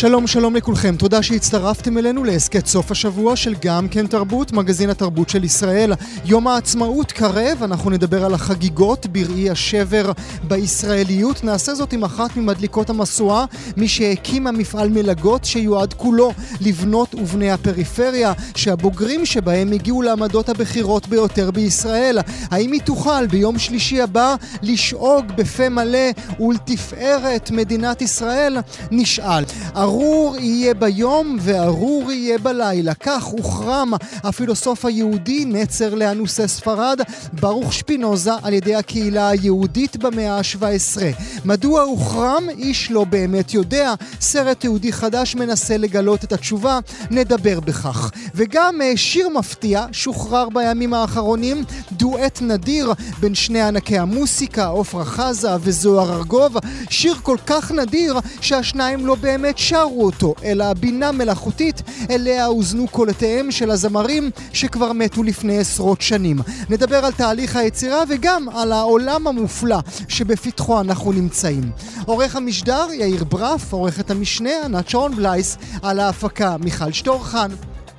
[0.00, 5.28] שלום שלום לכולכם, תודה שהצטרפתם אלינו להסכת סוף השבוע של גם כן תרבות, מגזין התרבות
[5.28, 5.92] של ישראל.
[6.24, 10.12] יום העצמאות קרב, אנחנו נדבר על החגיגות בראי השבר
[10.44, 11.44] בישראליות.
[11.44, 13.44] נעשה זאת עם אחת ממדליקות המשואה,
[13.76, 21.50] מי שהקימה מפעל מלגות שיועד כולו לבנות ובני הפריפריה, שהבוגרים שבהם הגיעו לעמדות הבכירות ביותר
[21.50, 22.18] בישראל.
[22.50, 26.10] האם היא תוכל ביום שלישי הבא לשאוג בפה מלא
[26.40, 28.56] ולתפארת מדינת ישראל?
[28.90, 29.44] נשאל.
[29.88, 32.94] ארור יהיה ביום וארור יהיה בלילה.
[32.94, 33.92] כך הוחרם
[34.24, 37.00] הפילוסוף היהודי נצר לאנוסי ספרד,
[37.32, 41.00] ברוך שפינוזה, על ידי הקהילה היהודית במאה ה-17.
[41.44, 42.42] מדוע הוחרם?
[42.58, 43.94] איש לא באמת יודע.
[44.20, 46.78] סרט תיעודי חדש מנסה לגלות את התשובה,
[47.10, 48.10] נדבר בכך.
[48.34, 55.50] וגם אה, שיר מפתיע שוחרר בימים האחרונים, דואט נדיר בין שני ענקי המוסיקה, עפרה חזה
[55.60, 56.56] וזוהר ארגוב.
[56.90, 63.50] שיר כל כך נדיר שהשניים לא באמת שרו אותו, אלא הבינה מלאכותית אליה הוזנו קולותיהם
[63.50, 66.38] של הזמרים שכבר מתו לפני עשרות שנים.
[66.70, 71.70] נדבר על תהליך היצירה וגם על העולם המופלא שבפתחו אנחנו נמצאים.
[72.06, 77.50] עורך המשדר יאיר ברף, עורכת המשנה ענת שרון בלייס, על ההפקה מיכל שטורחן.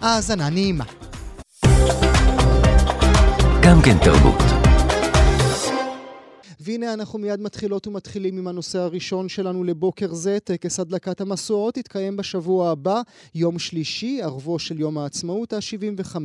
[0.02, 0.86] האזנה נעימה.
[3.62, 4.59] גם כן תרבות.
[6.70, 10.38] והנה אנחנו מיד מתחילות ומתחילים עם הנושא הראשון שלנו לבוקר זה.
[10.44, 13.02] טקס הדלקת המשואות יתקיים בשבוע הבא,
[13.36, 16.16] יום שלישי, ערבו של יום העצמאות ה-75.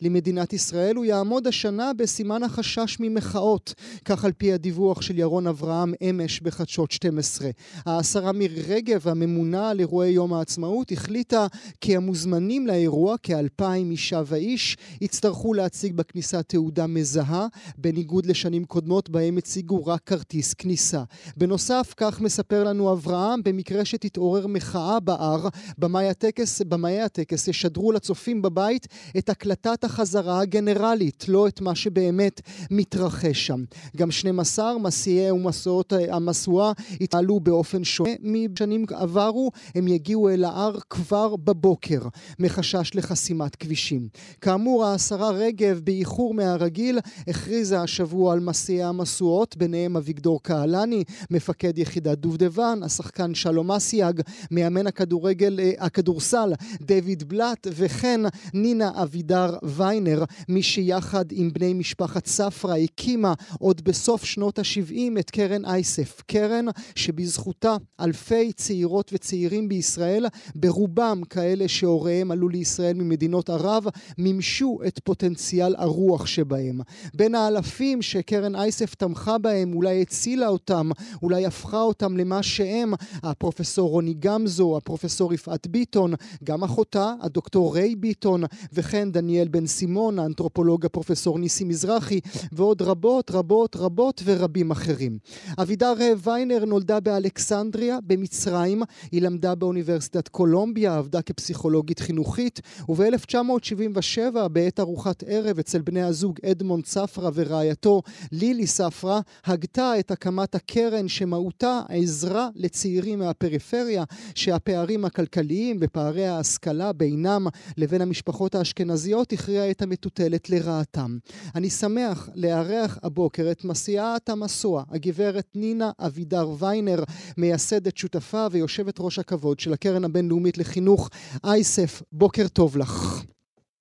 [0.00, 3.74] למדינת ישראל הוא יעמוד השנה בסימן החשש ממחאות,
[4.04, 7.50] כך על פי הדיווח של ירון אברהם אמש בחדשות 12.
[7.86, 11.46] השרה מירי רגב, הממונה על אירועי יום העצמאות, החליטה
[11.80, 17.46] כי המוזמנים לאירוע, כאלפיים אישה ואיש, יצטרכו להציג בכניסה תעודה מזהה,
[17.78, 21.02] בניגוד לשנים קודמות בהם הציגו רק כרטיס כניסה.
[21.36, 25.48] בנוסף, כך מספר לנו אברהם, במקרה שתתעורר מחאה בהר,
[25.78, 26.62] במאי הטקס,
[27.04, 28.86] הטקס ישדרו לצופים בבית
[29.18, 32.40] את הקלטת החזרה הגנרלית, לא את מה שבאמת
[32.70, 33.64] מתרחש שם.
[33.96, 41.36] גם 12 מסיעי ומסעות המשואה יתעלו באופן שונה משנים עברו, הם יגיעו אל ההר כבר
[41.36, 42.00] בבוקר,
[42.38, 44.08] מחשש לחסימת כבישים.
[44.40, 46.98] כאמור, השרה רגב, באיחור מהרגיל,
[47.28, 54.86] הכריזה השבוע על מסיעי המשואות, ביניהם אביגדור קהלני, מפקד יחידת דובדבן, השחקן שלום אסיאג, מאמן
[54.86, 58.20] הכדורגל, אה, הכדורסל דויד בלאט, וכן
[58.54, 65.30] נינה אבידר ויינר, מי שיחד עם בני משפחת ספרא הקימה עוד בסוף שנות ה-70 את
[65.30, 66.22] קרן אייסף.
[66.26, 73.84] קרן שבזכותה אלפי צעירות וצעירים בישראל, ברובם כאלה שהוריהם עלו לישראל ממדינות ערב,
[74.18, 76.80] מימשו את פוטנציאל הרוח שבהם.
[77.14, 80.90] בין האלפים שקרן אייסף תמכה בהם בהם, אולי הצילה אותם,
[81.22, 87.96] אולי הפכה אותם למה שהם, הפרופסור רוני גמזו, הפרופסור יפעת ביטון, גם אחותה, הדוקטור ריי
[87.96, 92.20] ביטון, וכן דניאל בן סימון, האנתרופולוג הפרופסור ניסי מזרחי,
[92.52, 95.18] ועוד רבות רבות רבות ורבים אחרים.
[95.58, 105.24] אבידר ויינר נולדה באלכסנדריה, במצרים, היא למדה באוניברסיטת קולומביה, עבדה כפסיכולוגית חינוכית, וב-1977, בעת ארוחת
[105.26, 108.02] ערב אצל בני הזוג אדמונד ספרא ורעייתו
[108.32, 117.46] לילי ספרא, הגתה את הקמת הקרן שמהותה עזרה לצעירים מהפריפריה, שהפערים הכלכליים ופערי ההשכלה בינם
[117.76, 121.18] לבין המשפחות האשכנזיות הכריע את המטוטלת לרעתם.
[121.54, 127.04] אני שמח לארח הבוקר את מסיעת המסוע, הגברת נינה אבידר ויינר,
[127.36, 131.10] מייסדת שותפה ויושבת ראש הכבוד של הקרן הבינלאומית לחינוך
[131.44, 132.02] אייסף.
[132.12, 133.22] בוקר טוב לך.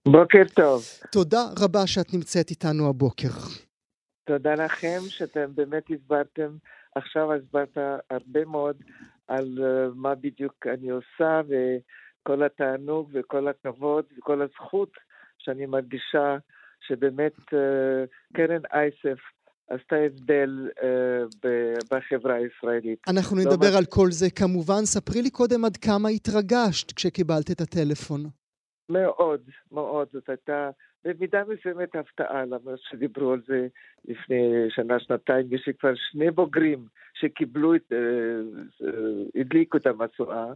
[0.07, 0.85] בוקר טוב.
[1.11, 3.29] תודה רבה שאת נמצאת איתנו הבוקר.
[4.29, 6.57] תודה לכם שאתם באמת הסברתם,
[6.95, 7.77] עכשיו הסברת
[8.09, 8.75] הרבה מאוד
[9.27, 14.91] על uh, מה בדיוק אני עושה וכל התענוג וכל הכבוד וכל הזכות
[15.37, 16.37] שאני מרגישה
[16.87, 19.19] שבאמת uh, קרן אייסף
[19.69, 20.83] עשתה הבדל uh,
[21.91, 22.99] בחברה הישראלית.
[23.07, 24.85] אנחנו לא נדבר לא על כל זה כמובן.
[24.85, 28.21] ספרי לי קודם עד כמה התרגשת כשקיבלת את הטלפון.
[28.89, 29.41] מאוד,
[29.71, 30.07] מאוד.
[30.13, 30.69] זאת הייתה
[31.05, 33.67] במידה מסוימת הפתעה, למרות שדיברו על זה
[34.05, 37.97] לפני שנה-שנתיים, יש לי כבר שני בוגרים שקיבלו את, אה,
[38.87, 40.53] אה, הדליקו את המשואה,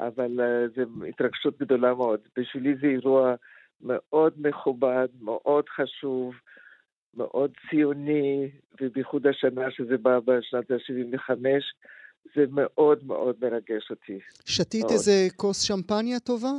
[0.00, 2.20] אבל אה, זו התרגשות גדולה מאוד.
[2.38, 3.34] בשבילי זה אירוע
[3.80, 6.34] מאוד מכובד, מאוד חשוב,
[7.16, 8.50] מאוד ציוני,
[8.80, 11.30] ובייחוד השנה שזה בא בשנת ה-75,
[12.34, 14.18] זה מאוד מאוד מרגש אותי.
[14.44, 14.92] שתית מאוד.
[14.92, 16.52] איזה כוס שמפניה טובה?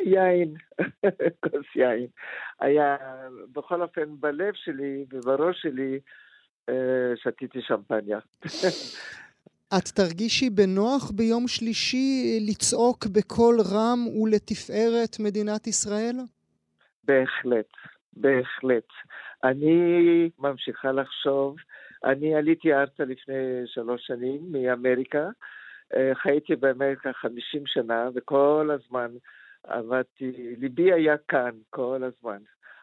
[0.00, 0.54] יין,
[1.42, 2.06] כוס יין.
[2.60, 2.96] היה,
[3.52, 5.98] בכל אופן, בלב שלי ובראש שלי,
[7.16, 8.18] שתיתי שמפניה.
[9.78, 16.16] את תרגישי בנוח ביום שלישי לצעוק בקול רם ולתפארת מדינת ישראל?
[17.04, 17.70] בהחלט,
[18.12, 18.88] בהחלט.
[19.44, 21.56] אני ממשיכה לחשוב,
[22.04, 25.28] אני עליתי ארצה לפני שלוש שנים מאמריקה,
[25.96, 29.10] אה, חייתי באמריקה חמישים שנה, וכל הזמן
[29.66, 32.38] עבדתי, ליבי היה כאן כל הזמן.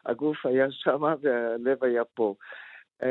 [0.06, 2.34] הגוף היה שם והלב היה פה.
[3.02, 3.04] Uh,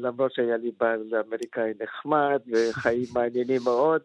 [0.00, 4.02] למרות שהיה לי בעל אמריקאי נחמד וחיים מעניינים מאוד.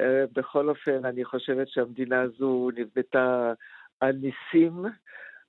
[0.00, 3.52] Uh, בכל אופן, אני חושבת שהמדינה הזו נבנתה
[4.00, 4.84] על ניסים.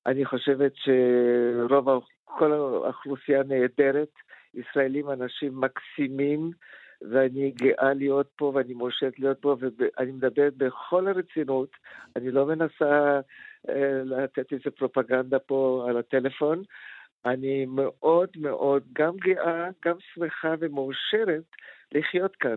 [0.06, 4.10] אני חושבת שרוב, כל האוכלוסייה נהדרת.
[4.54, 6.52] ישראלים אנשים מקסימים,
[7.12, 11.70] ואני גאה להיות פה ואני מאושרת להיות פה, ואני מדברת בכל הרצינות.
[12.16, 13.20] אני לא מנסה
[13.68, 13.72] uh,
[14.06, 16.64] לתת איזה פרופגנדה פה על הטלפון.
[17.26, 21.44] אני מאוד מאוד גם גאה, גם שמחה ומאושרת
[21.92, 22.56] לחיות כאן.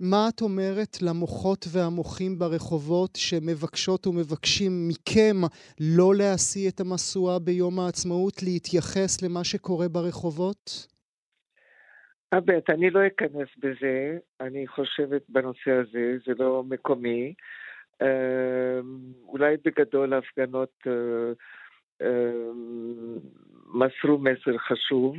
[0.00, 5.36] מה את אומרת למוחות והמוחים ברחובות שמבקשות ומבקשים מכם
[5.80, 10.86] לא להשיא את המשואה ביום העצמאות, להתייחס למה שקורה ברחובות?
[12.32, 17.34] אבט, אני לא אכנס בזה, אני חושבת בנושא הזה, זה לא מקומי.
[18.02, 21.32] אמ, אולי בגדול ההפגנות אה,
[22.02, 23.18] אמ,
[23.74, 25.16] מסרו מסר חשוב,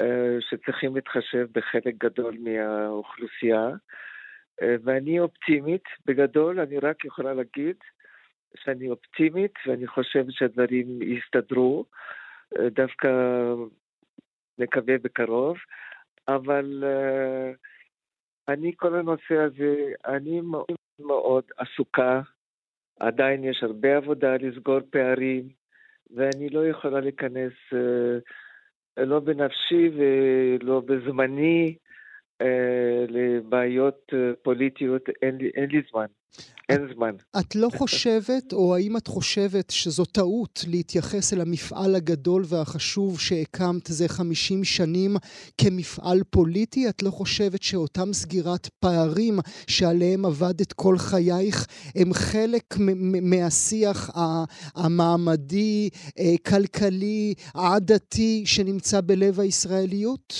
[0.00, 3.68] אה, שצריכים להתחשב בחלק גדול מהאוכלוסייה,
[4.62, 7.76] אה, ואני אופטימית, בגדול אני רק יכולה להגיד
[8.56, 11.84] שאני אופטימית ואני חושבת שהדברים יסתדרו,
[12.58, 13.08] דווקא
[14.58, 15.56] נקווה בקרוב,
[16.28, 16.84] אבל
[18.48, 22.20] אני כל הנושא הזה, אני מאוד מאוד עסוקה,
[23.00, 25.48] עדיין יש הרבה עבודה לסגור פערים,
[26.16, 31.76] ואני לא יכולה להיכנס אה, לא בנפשי ולא בזמני
[33.08, 36.06] לבעיות אה, פוליטיות, אין לי, אין לי זמן.
[36.68, 37.14] אין זמן.
[37.40, 43.86] את לא חושבת, או האם את חושבת שזו טעות להתייחס אל המפעל הגדול והחשוב שהקמת
[43.86, 45.16] זה 50 שנים
[45.58, 46.88] כמפעל פוליטי?
[46.88, 52.74] את לא חושבת שאותם סגירת פערים שעליהם עבדת כל חייך הם חלק
[53.22, 54.10] מהשיח
[54.74, 55.88] המעמדי,
[56.18, 60.34] אה, כלכלי, עדתי, שנמצא בלב הישראליות?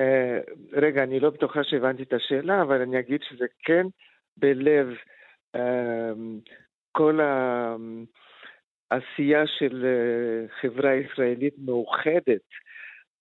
[0.00, 3.86] Uh, רגע, אני לא בטוחה שהבנתי את השאלה, אבל אני אגיד שזה כן
[4.36, 4.88] בלב
[5.56, 6.38] אמ,
[6.92, 7.20] כל
[8.90, 12.46] העשייה של אה, חברה ישראלית מאוחדת,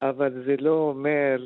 [0.02, 1.46] אבל זה לא אומר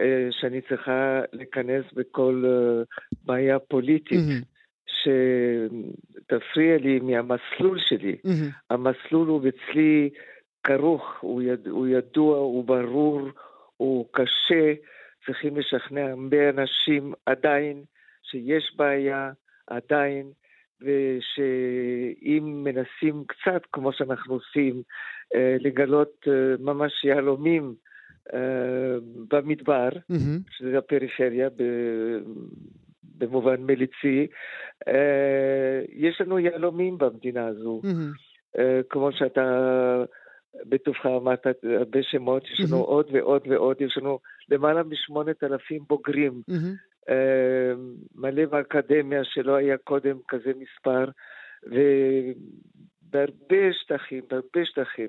[0.00, 2.82] אה, שאני צריכה להיכנס בכל אה,
[3.24, 4.18] בעיה פוליטית.
[4.18, 4.56] Mm-hmm.
[4.86, 8.16] שתפריע לי מהמסלול שלי.
[8.26, 8.52] Mm-hmm.
[8.70, 10.10] המסלול הוא אצלי
[10.64, 13.28] כרוך, הוא, יד, הוא ידוע, הוא ברור,
[13.76, 14.72] הוא קשה,
[15.26, 17.84] צריכים לשכנע הרבה אנשים עדיין
[18.22, 19.30] שיש בעיה
[19.66, 20.30] עדיין,
[20.80, 24.82] ושאם מנסים קצת, כמו שאנחנו עושים,
[25.34, 27.74] אה, לגלות אה, ממש יהלומים
[28.34, 28.96] אה,
[29.28, 30.50] במדבר, mm-hmm.
[30.50, 31.48] שזה הפריפריה
[33.18, 34.26] במובן מליצי,
[35.92, 37.80] יש לנו יהלומים במדינה הזו.
[37.84, 38.60] Mm-hmm.
[38.90, 40.04] כמו שאתה
[40.64, 42.86] בטובך אמרת הרבה שמות, יש לנו mm-hmm.
[42.86, 47.10] עוד ועוד ועוד, יש לנו למעלה משמונת אלפים בוגרים mm-hmm.
[47.10, 47.72] אה,
[48.14, 51.04] מלא באקדמיה שלא היה קודם כזה מספר,
[53.06, 55.08] ובהרבה שטחים, בהרבה שטחים,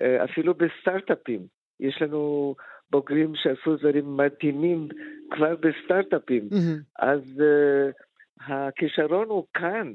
[0.00, 1.46] אה, אפילו בסטארט-אפים.
[1.80, 2.54] יש לנו
[2.90, 4.88] בוגרים שעשו דברים מדהימים
[5.30, 6.48] כבר בסטארט-אפים.
[6.52, 6.82] Mm-hmm.
[6.98, 9.92] אז uh, הכישרון הוא כאן,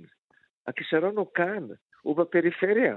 [0.67, 1.67] הכישרון הוא כאן,
[2.01, 2.95] הוא בפריפריה,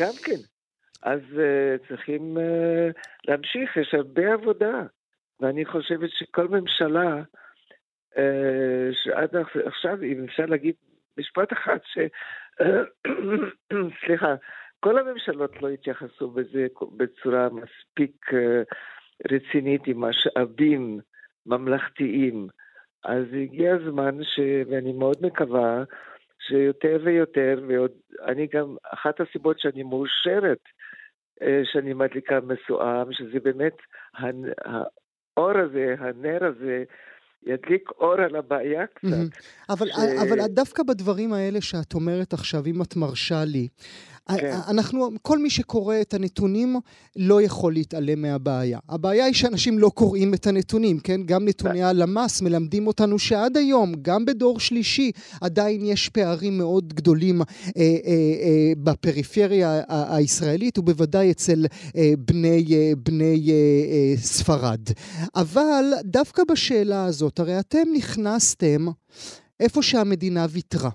[0.00, 0.55] גם כן.
[1.02, 4.82] אז uh, צריכים uh, להמשיך, יש הרבה עבודה.
[5.40, 7.22] ואני חושבת שכל ממשלה
[8.18, 9.36] אה, שעד
[9.66, 10.74] עכשיו, אם אפשר להגיד
[11.18, 11.98] משפט אחד, ש...
[14.04, 14.34] סליחה,
[14.80, 18.62] כל הממשלות לא התייחסו בזה בצורה מספיק אה,
[19.30, 21.00] רצינית עם משאבים
[21.46, 22.48] ממלכתיים.
[23.04, 24.40] אז הגיע הזמן, ש...
[24.70, 25.84] ואני מאוד מקווה,
[26.48, 30.62] שיותר ויותר, ואני גם, אחת הסיבות שאני מאושרת
[31.42, 33.76] אה, שאני מדליקה משואה, שזה באמת
[34.16, 36.84] האור הזה, הנר הזה,
[37.46, 39.38] ידליק אור על הבעיה קצת.
[39.68, 39.98] אבל, ש...
[40.22, 43.68] אבל דווקא בדברים האלה שאת אומרת עכשיו, אם את מרשה לי,
[44.34, 44.58] כן.
[44.68, 46.76] אנחנו, כל מי שקורא את הנתונים
[47.16, 48.78] לא יכול להתעלם מהבעיה.
[48.88, 51.20] הבעיה היא שאנשים לא קוראים את הנתונים, כן?
[51.24, 57.40] גם נתוני הלמ"ס מלמדים אותנו שעד היום, גם בדור שלישי, עדיין יש פערים מאוד גדולים
[57.40, 61.66] אה, אה, אה, בפריפריה הישראלית, ובוודאי אצל
[61.96, 64.80] אה, בני, אה, בני אה, אה, ספרד.
[65.34, 68.86] אבל דווקא בשאלה הזאת, הרי אתם נכנסתם
[69.60, 70.90] איפה שהמדינה ויתרה.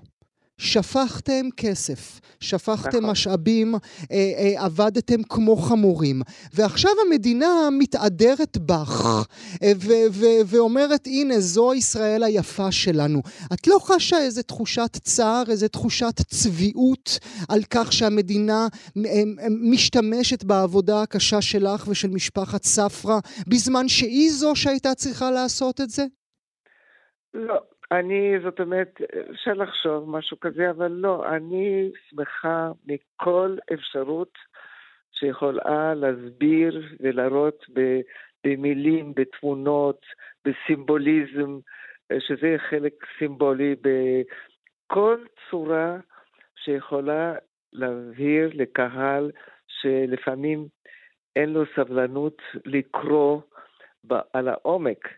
[0.58, 3.10] שפכתם כסף, שפכתם נכון.
[3.10, 3.78] משאבים, אה,
[4.12, 6.22] אה, עבדתם כמו חמורים,
[6.54, 9.24] ועכשיו המדינה מתעדרת בך
[9.62, 13.22] אה, ו- ו- ואומרת, הנה, זו ישראל היפה שלנו.
[13.52, 17.18] את לא חשה איזה תחושת צער, איזה תחושת צביעות
[17.48, 24.56] על כך שהמדינה אה, אה, משתמשת בעבודה הקשה שלך ושל משפחת ספרא, בזמן שהיא זו
[24.56, 26.06] שהייתה צריכה לעשות את זה?
[27.34, 34.38] לא, אני, זאת אומרת, אפשר לחשוב משהו כזה, אבל לא, אני שמחה מכל אפשרות
[35.12, 37.64] שיכולה להסביר ולהראות
[38.44, 40.00] במילים, בתמונות,
[40.44, 41.58] בסימבוליזם,
[42.18, 45.16] שזה חלק סימבולי, בכל
[45.50, 45.96] צורה
[46.56, 47.34] שיכולה
[47.72, 49.30] להבהיר לקהל
[49.68, 50.66] שלפעמים
[51.36, 53.40] אין לו סבלנות לקרוא
[54.32, 55.08] על העומק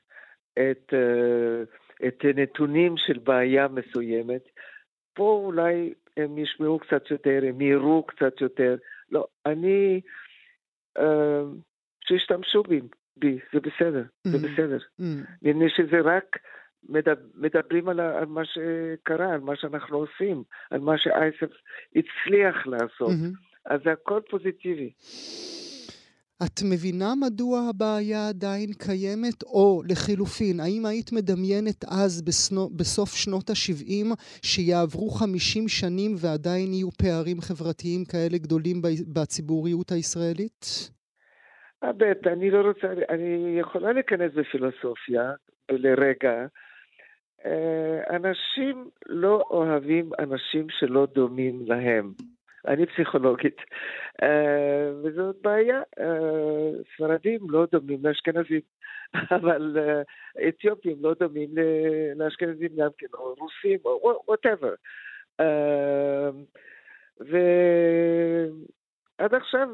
[0.55, 0.93] את...
[0.93, 4.49] Uh, את הנתונים של בעיה מסוימת.
[5.15, 8.77] פה אולי הם ישמעו קצת יותר, הם יראו קצת יותר.
[9.11, 10.01] לא, אני...
[10.99, 11.43] אה,
[12.09, 12.81] שישתמשו בי,
[13.17, 14.31] בי, זה בסדר, mm-hmm.
[14.31, 14.79] זה בסדר.
[14.79, 15.05] Mm-hmm.
[15.43, 16.39] מפני שזה רק
[16.89, 21.51] מדבר, מדברים על, על מה שקרה, על מה שאנחנו עושים, על מה שאייסף
[21.97, 23.11] הצליח לעשות.
[23.11, 23.55] Mm-hmm.
[23.67, 24.93] אז זה הכל פוזיטיבי.
[26.43, 29.43] את מבינה מדוע הבעיה עדיין קיימת?
[29.43, 34.07] או לחילופין, האם היית מדמיינת אז בסנו, בסוף שנות ה-70
[34.43, 38.77] שיעברו 50 שנים ועדיין יהיו פערים חברתיים כאלה גדולים
[39.15, 40.91] בציבוריות הישראלית?
[41.83, 45.33] הבט, אני לא רוצה, אני יכולה להיכנס בפילוסופיה
[45.71, 46.47] לרגע.
[47.47, 52.13] אה, אנשים לא אוהבים אנשים שלא דומים להם.
[52.67, 53.57] אני פסיכולוגית,
[54.23, 55.83] אה, וזאת בעיה.
[55.99, 58.61] אה, ספרדים לא דומים לאשכנזים,
[59.37, 60.03] אבל אה,
[60.49, 61.51] אתיופים לא דומים
[62.17, 64.75] לאשכנזים גם כן, או רוסים, או וואטאבר.
[67.21, 67.41] ועד
[69.35, 69.69] עכשיו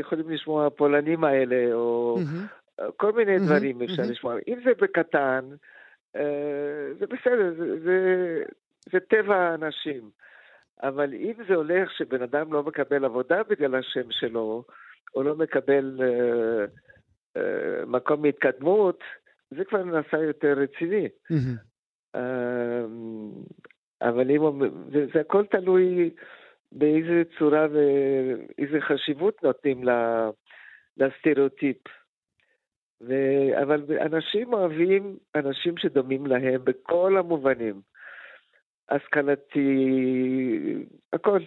[0.00, 2.18] יכולים לשמוע הפולנים האלה, או
[2.96, 4.34] כל מיני דברים אפשר לשמוע.
[4.48, 5.44] אם זה בקטן,
[6.98, 7.54] זה בסדר,
[8.92, 10.10] זה טבע האנשים.
[10.82, 14.64] אבל אם זה הולך שבן אדם לא מקבל עבודה בגלל השם שלו,
[15.14, 16.64] או לא מקבל אה,
[17.36, 19.00] אה, מקום מהתקדמות,
[19.50, 21.08] זה כבר נעשה יותר רציני.
[22.14, 22.84] אה,
[24.02, 24.40] אבל אם,
[24.92, 26.10] זה, זה הכל תלוי
[26.72, 29.84] באיזה צורה ואיזה חשיבות נותנים
[30.96, 31.76] לסטריאוטיפ.
[33.00, 33.12] ו...
[33.62, 37.80] אבל אנשים אוהבים אנשים שדומים להם בכל המובנים.
[38.88, 39.68] השכלתי,
[41.12, 41.40] הכל.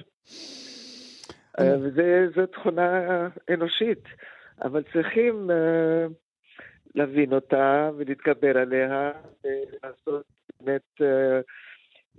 [1.60, 4.04] אה, וזו תכונה אנושית,
[4.62, 6.14] אבל צריכים uh,
[6.96, 9.12] להבין אותה ולהתגבר עליה
[9.44, 10.26] ולעשות
[10.60, 11.44] באמת, uh,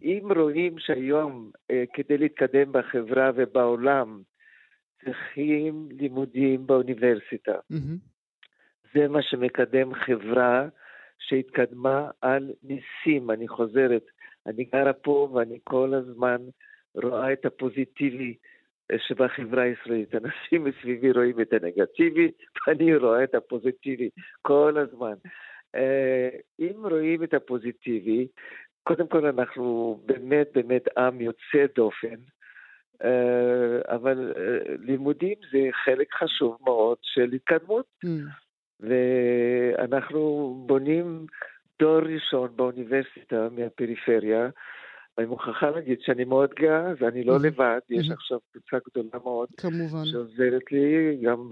[0.03, 1.50] אם רואים שהיום
[1.93, 4.23] כדי להתקדם בחברה ובעולם
[5.05, 7.55] צריכים לימודים באוניברסיטה.
[7.73, 8.11] Mm-hmm.
[8.95, 10.69] זה מה שמקדם חברה
[11.19, 14.03] שהתקדמה על ניסים, אני חוזרת,
[14.47, 16.37] אני גרה פה ואני כל הזמן
[16.95, 18.35] רואה את הפוזיטיבי
[18.99, 20.15] שבחברה הישראלית.
[20.15, 22.31] אנשים מסביבי רואים את הנגטיבי,
[22.67, 24.09] ואני רואה את הפוזיטיבי
[24.43, 25.15] כל הזמן.
[25.75, 26.29] אה,
[26.61, 28.27] אם רואים את הפוזיטיבי,
[28.83, 32.17] קודם כל אנחנו באמת באמת עם יוצא דופן,
[33.05, 37.87] אה, אבל אה, לימודים זה חלק חשוב מאוד של התקדמות.
[38.05, 38.09] Mm.
[38.81, 41.27] ואנחנו בונים
[41.81, 44.49] תואר ראשון באוניברסיטה מהפריפריה.
[45.19, 49.49] אני מוכרחה להגיד שאני מאוד גאה, ואני לא לבד, יש עכשיו קבוצה גדולה מאוד.
[49.57, 50.05] כמובן.
[50.05, 51.49] שעוזרת לי גם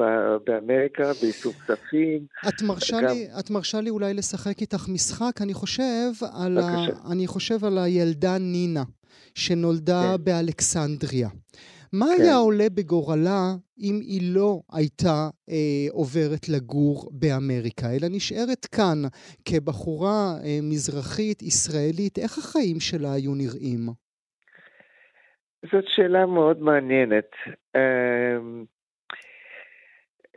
[0.46, 2.26] באמריקה, באיסוף כספים.
[2.48, 3.08] את מרשה, גם...
[3.08, 5.42] לי, את מרשה לי אולי לשחק איתך משחק?
[5.42, 6.10] אני חושב
[6.44, 6.86] על, ה...
[7.12, 8.84] אני חושב על הילדה נינה,
[9.34, 10.24] שנולדה כן.
[10.24, 11.28] באלכסנדריה.
[11.92, 12.22] מה כן.
[12.22, 13.42] היה עולה בגורלה
[13.78, 18.98] אם היא לא הייתה אה, עוברת לגור באמריקה, אלא נשארת כאן
[19.44, 22.18] כבחורה אה, מזרחית, ישראלית?
[22.18, 23.80] איך החיים שלה היו נראים?
[25.72, 27.30] זאת שאלה מאוד מעניינת.
[27.76, 28.36] אה,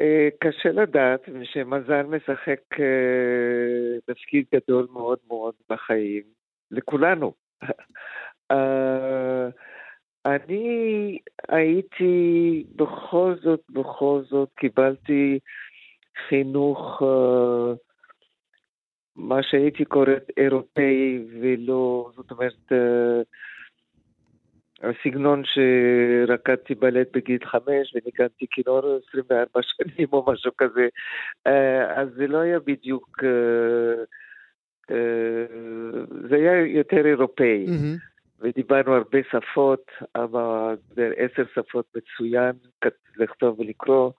[0.02, 6.24] אה, קשה לדעת, שמזל משחק אה, תפקיד גדול מאוד מאוד בחיים,
[6.72, 7.34] לכולנו.
[10.26, 11.18] אני
[11.50, 15.40] הייתי, בכל זאת, בכל זאת, קיבלתי
[16.28, 17.76] חינוך, uh,
[19.16, 23.24] מה שהייתי קוראת אירופאי, ולא, זאת אומרת, uh,
[24.84, 30.88] הסגנון שרקדתי בלט בגיל חמש וניגנתי כינור 24 שנים או משהו כזה,
[31.48, 31.52] uh,
[31.96, 33.24] אז זה לא היה בדיוק,
[36.30, 37.66] זה היה יותר אירופאי.
[37.68, 38.11] Mm-hmm.
[38.42, 42.52] ודיברנו הרבה שפות, אבל זה עשר שפות מצוין,
[43.18, 44.12] לכתוב ולקרוא.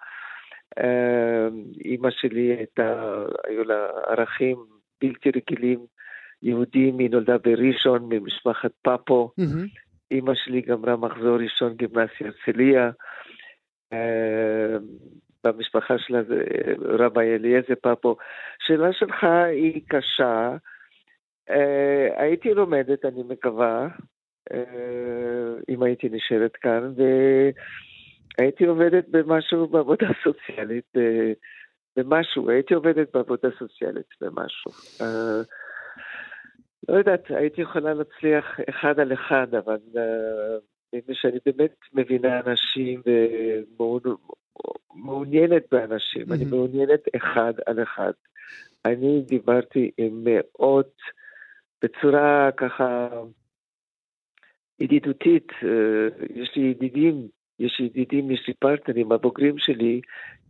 [1.85, 3.15] אימא שלי הייתה,
[3.47, 4.57] היו לה ערכים
[5.01, 5.87] בלתי רגילים,
[6.43, 9.31] יהודים, היא נולדה בראשון ממשפחת פאפו.
[9.41, 9.81] Mm-hmm.
[10.11, 12.91] אימא שלי גמרה מחזור ראשון גימנסיה הרצליה.
[15.45, 16.45] במשפחה שלה זה
[16.81, 18.17] רבי אליעזר פאפו.
[18.59, 20.57] שאלה שלך היא קשה.
[22.17, 23.89] הייתי לומדת, אני מקווה, אה,
[25.69, 26.93] אם הייתי נשארת כאן,
[28.39, 31.33] והייתי עובדת במשהו בעבודה סוציאלית, אה,
[31.97, 34.71] במשהו, הייתי עובדת בעבודה סוציאלית במשהו.
[35.01, 35.41] אה,
[36.89, 39.79] לא יודעת, הייתי יכולה להצליח אחד על אחד, אבל
[40.95, 43.03] מפני שאני באמת מבינה אנשים
[44.95, 46.35] ומעוניינת באנשים, mm-hmm.
[46.35, 48.13] אני מעוניינת אחד על אחד.
[48.85, 50.95] אני דיברתי עם מאות,
[51.83, 53.09] בצורה ככה
[54.83, 60.01] ידידותית, אה, יש לי ידידים, יש לי ידידים, יש לי פרטנרים, הבוגרים שלי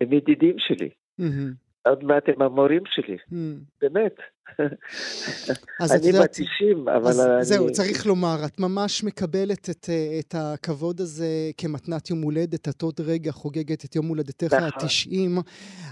[0.00, 0.88] הם ידידים שלי.
[1.84, 3.16] עוד מעט הם המורים שלי,
[3.80, 4.16] באמת.
[5.80, 7.44] אני בת 90, אבל אני...
[7.44, 12.82] זהו, צריך לומר, את ממש מקבלת את, אה, את הכבוד הזה כמתנת יום הולדת, את
[12.82, 14.66] עוד רגע חוגגת את יום הולדתך נכון.
[14.66, 15.42] ה-90.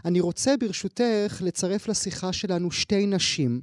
[0.04, 3.61] אני רוצה ברשותך לצרף לשיחה שלנו שתי נשים.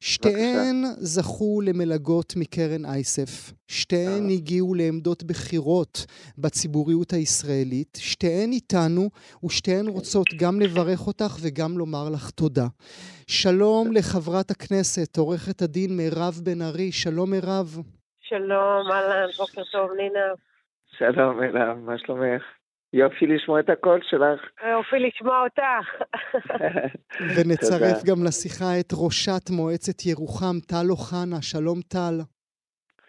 [0.00, 4.34] שתיהן זכו למלגות מקרן אייסף, שתיהן אה.
[4.34, 6.06] הגיעו לעמדות בכירות
[6.38, 9.10] בציבוריות הישראלית, שתיהן איתנו
[9.44, 12.66] ושתיהן רוצות גם לברך אותך וגם לומר לך תודה.
[13.30, 17.66] שלום לחברת הכנסת, עורכת הדין מירב בן ארי, שלום מירב.
[18.20, 20.28] שלום, אהלן, בוקר טוב, נינה.
[20.98, 22.42] שלום מירב, מה שלומך?
[22.92, 24.40] יופי לשמוע את הקול שלך.
[24.70, 26.04] יופי לשמוע אותך.
[27.36, 31.42] ונצרף גם לשיחה את ראשת מועצת ירוחם, טל אוחנה.
[31.42, 32.14] שלום טל.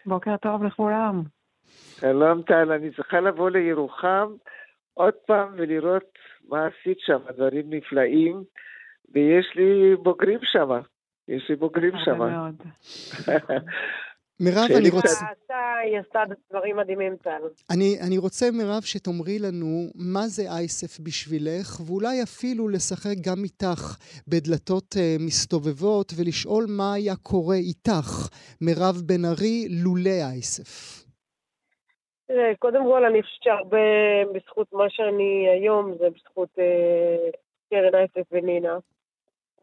[0.06, 1.22] בוקר טוב לכולם.
[2.00, 4.28] שלום טל, אני צריכה לבוא לירוחם
[4.94, 8.42] עוד פעם ולראות מה עשית שם, דברים נפלאים,
[9.14, 10.68] ויש לי בוגרים שם.
[11.28, 12.18] יש לי בוגרים שם.
[14.40, 15.26] מירב, אני רוצה...
[15.84, 17.40] היא עשתה דברים מדהימים כאן.
[17.70, 23.96] אני, אני רוצה, מירב, שתאמרי לנו מה זה אייסף בשבילך, ואולי אפילו לשחק גם איתך
[24.28, 28.28] בדלתות uh, מסתובבות, ולשאול מה היה קורה איתך,
[28.60, 30.70] מירב בן ארי, לולא אייסף.
[32.28, 33.86] תראה, קודם כל, אני חושבת שהרבה
[34.34, 37.36] בזכות מה שאני היום, זה בזכות uh,
[37.70, 38.78] קרן אייסף ונינה.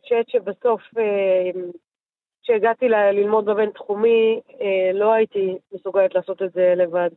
[0.06, 0.82] חושבת שבסוף...
[0.82, 1.78] Uh,
[2.46, 7.10] כשהגעתי ללמוד בבינתחומי, אה, לא הייתי מסוגלת לעשות את זה לבד.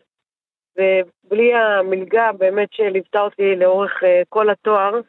[0.76, 5.00] ובלי המלגה באמת שליוותה אותי לאורך אה, כל התואר,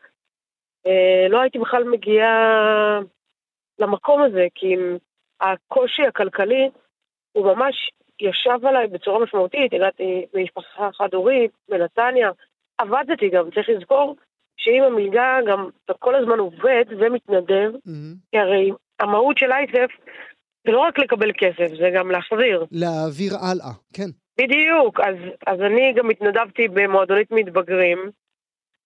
[0.88, 3.00] אה, לא הייתי בכלל מגיעה
[3.80, 4.76] למקום הזה, כי
[5.42, 6.70] הקושי הכלכלי
[7.32, 12.32] הוא ממש ישב עליי בצורה משמעותית, הגעתי ממשפחה חד-הורית בנתניה,
[12.78, 14.16] עבדתי גם, צריך לזכור
[14.60, 18.16] שעם המלגה גם אתה כל הזמן עובד ומתנדב, mm-hmm.
[18.32, 19.92] כי הרי המהות של אייסף
[20.68, 22.66] זה לא רק לקבל כסף, זה גם להחזיר.
[22.72, 24.10] להעביר הלאה, כן.
[24.38, 25.16] בדיוק, אז,
[25.48, 28.12] אז אני גם התנדבתי במועדונית מתבגרים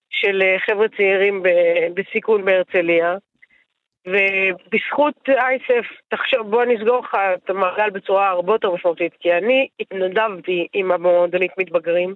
[0.09, 1.49] של אה, חבר'ה צעירים ב,
[1.93, 3.17] בסיכון בהרצליה,
[4.07, 10.67] ובזכות אייסף, תחשוב, בוא נסגור לך את המעגל בצורה הרבה יותר משמעותית, כי אני התנדבתי
[10.73, 12.15] עם המועדונית מתבגרים,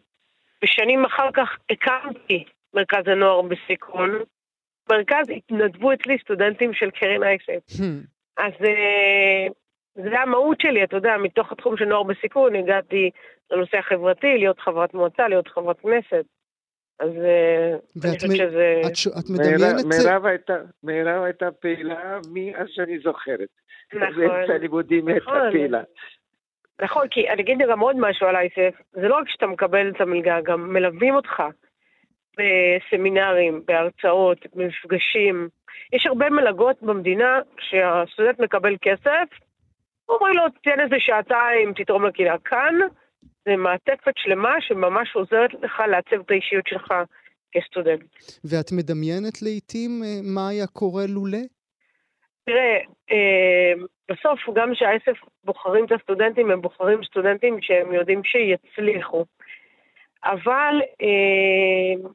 [0.64, 4.10] ושנים אחר כך הקמתי מרכז הנוער בסיכון,
[4.90, 7.82] מרכז התנדבו אצלי סטודנטים של קרן אייסף.
[7.82, 8.08] Hmm.
[8.38, 9.48] אז אה,
[9.96, 13.10] זה המהות שלי, אתה יודע, מתוך התחום של נוער בסיכון הגעתי
[13.52, 16.26] לנושא החברתי, להיות חברת מועצה, להיות חברת כנסת.
[17.00, 17.72] אז אה,
[18.06, 18.82] אני חושבת שזה...
[18.86, 19.86] את, את מדמיינת...
[20.84, 23.50] מירב הייתה פעילה מאז שאני זוכרת.
[23.94, 24.28] נכון.
[24.28, 25.52] באמצע הלימודים הייתה נכון.
[25.52, 25.82] פעילה.
[26.82, 30.02] נכון, כי אני אגיד גם עוד משהו על אייסף, זה לא רק שאתה מקבל את
[30.02, 31.44] המלגה, גם מלווים אותך.
[32.38, 35.50] בסמינרים, בהרצאות, במפגשים.
[35.94, 39.28] יש הרבה מלגות במדינה שהסטודנט מקבל כסף,
[40.10, 42.36] אומרים לו, תן איזה שעתיים, תתרום לקהילה.
[42.46, 42.76] כאן
[43.46, 46.94] זה מעטפת שלמה שממש עוזרת לך לעצב את האישיות שלך
[47.52, 48.04] כסטודנט.
[48.46, 51.44] ואת מדמיינת לעיתים אה, מה היה קורה לולא?
[52.46, 52.78] תראה,
[53.12, 53.74] אה,
[54.10, 59.26] בסוף גם כשהאסף בוחרים את הסטודנטים, הם בוחרים סטודנטים שהם יודעים שיצליחו.
[60.24, 62.10] אבל אה,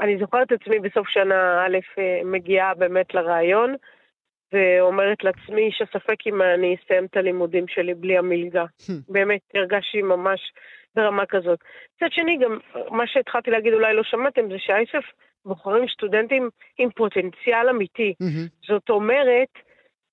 [0.00, 3.74] אני זוכרת את עצמי בסוף שנה א' אה, מגיעה באמת לרעיון,
[4.52, 8.64] ואומרת לעצמי שספק אם אני אסיים את הלימודים שלי בלי המלגה.
[9.14, 10.40] באמת, הרגשתי ממש
[10.94, 11.58] ברמה כזאת.
[11.96, 12.58] מצד שני, גם
[12.90, 15.04] מה שהתחלתי להגיד, אולי לא שמעתם, זה שהאייסף
[15.44, 18.14] בוחרים סטודנטים עם פוטנציאל אמיתי.
[18.68, 19.48] זאת אומרת,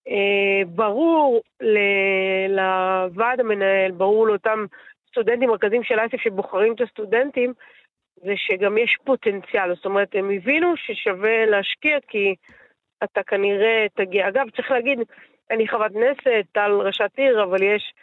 [0.08, 4.65] אה, ברור ל- לוועד המנהל, ברור לאותם
[5.10, 7.54] סטודנטים מרכזיים של אייסף שבוחרים את הסטודנטים,
[8.26, 9.76] זה שגם יש פוטנציאל.
[9.76, 12.36] זאת אומרת, הם הבינו ששווה להשקיע כי
[13.04, 14.28] אתה כנראה תגיע.
[14.28, 15.00] אגב, צריך להגיד,
[15.52, 17.94] אני חברת כנסת, טל ראשת עיר, אבל יש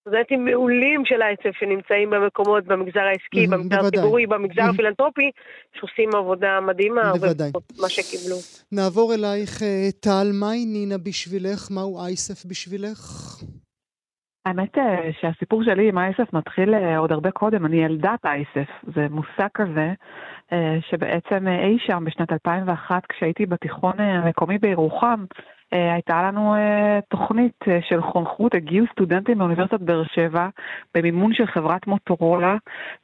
[0.00, 3.86] סטודנטים מעולים של האצ"ף שנמצאים במקומות, במגזר העסקי, Mhm, במגזר.
[3.86, 4.70] הציבורי, במגזר Mhm.
[4.74, 5.30] הפילנטרופי,
[5.78, 7.52] שעושים עבודה מדהימה, הרבה בוודאי.
[7.52, 8.36] פחות ממה שקיבלו.
[8.72, 11.68] נעבור אלייך, אה, טל, מהי נינה בשבילך?
[11.70, 13.00] מהו אייסף בשבילך?
[14.48, 19.06] האמת אה, שהסיפור שלי עם אייסף מתחיל אה, עוד הרבה קודם, אני ילדת אייסף, זה
[19.10, 19.92] מושג כזה
[20.52, 25.24] אה, שבעצם אי שם בשנת 2001 כשהייתי בתיכון המקומי בירוחם
[25.72, 30.48] הייתה לנו אה, תוכנית אה, של חונכות, הגיעו סטודנטים מאוניברסיטת באר שבע
[30.94, 32.56] במימון של חברת מוטורולה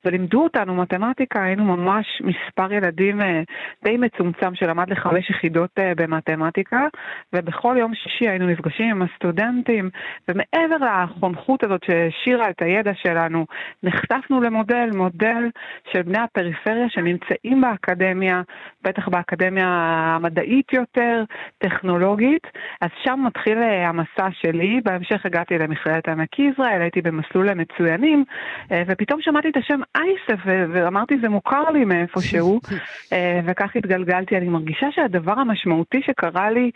[0.04, 3.42] ולימדו אותנו מתמטיקה, היינו ממש מספר ילדים אה,
[3.84, 6.86] די מצומצם שלמד לחמש יחידות אה, במתמטיקה
[7.32, 9.90] ובכל יום שישי היינו נפגשים עם הסטודנטים
[10.28, 13.46] ומעבר לחונכות הזאת שהשאירה את הידע שלנו,
[13.82, 15.50] נחשפנו למודל, מודל
[15.92, 18.42] של בני הפריפריה שנמצאים באקדמיה,
[18.82, 21.24] בטח באקדמיה המדעית יותר,
[21.58, 28.24] טכנולוגית, אז שם מתחיל אה, המסע שלי, בהמשך הגעתי למכללת עמק יזרעאל, הייתי במסלול המצוינים,
[28.72, 32.60] אה, ופתאום שמעתי את השם אייסף, ואמרתי זה מוכר לי מאיפשהו,
[33.12, 34.36] אה, וכך התגלגלתי.
[34.36, 36.70] אני מרגישה שהדבר המשמעותי שקרה לי,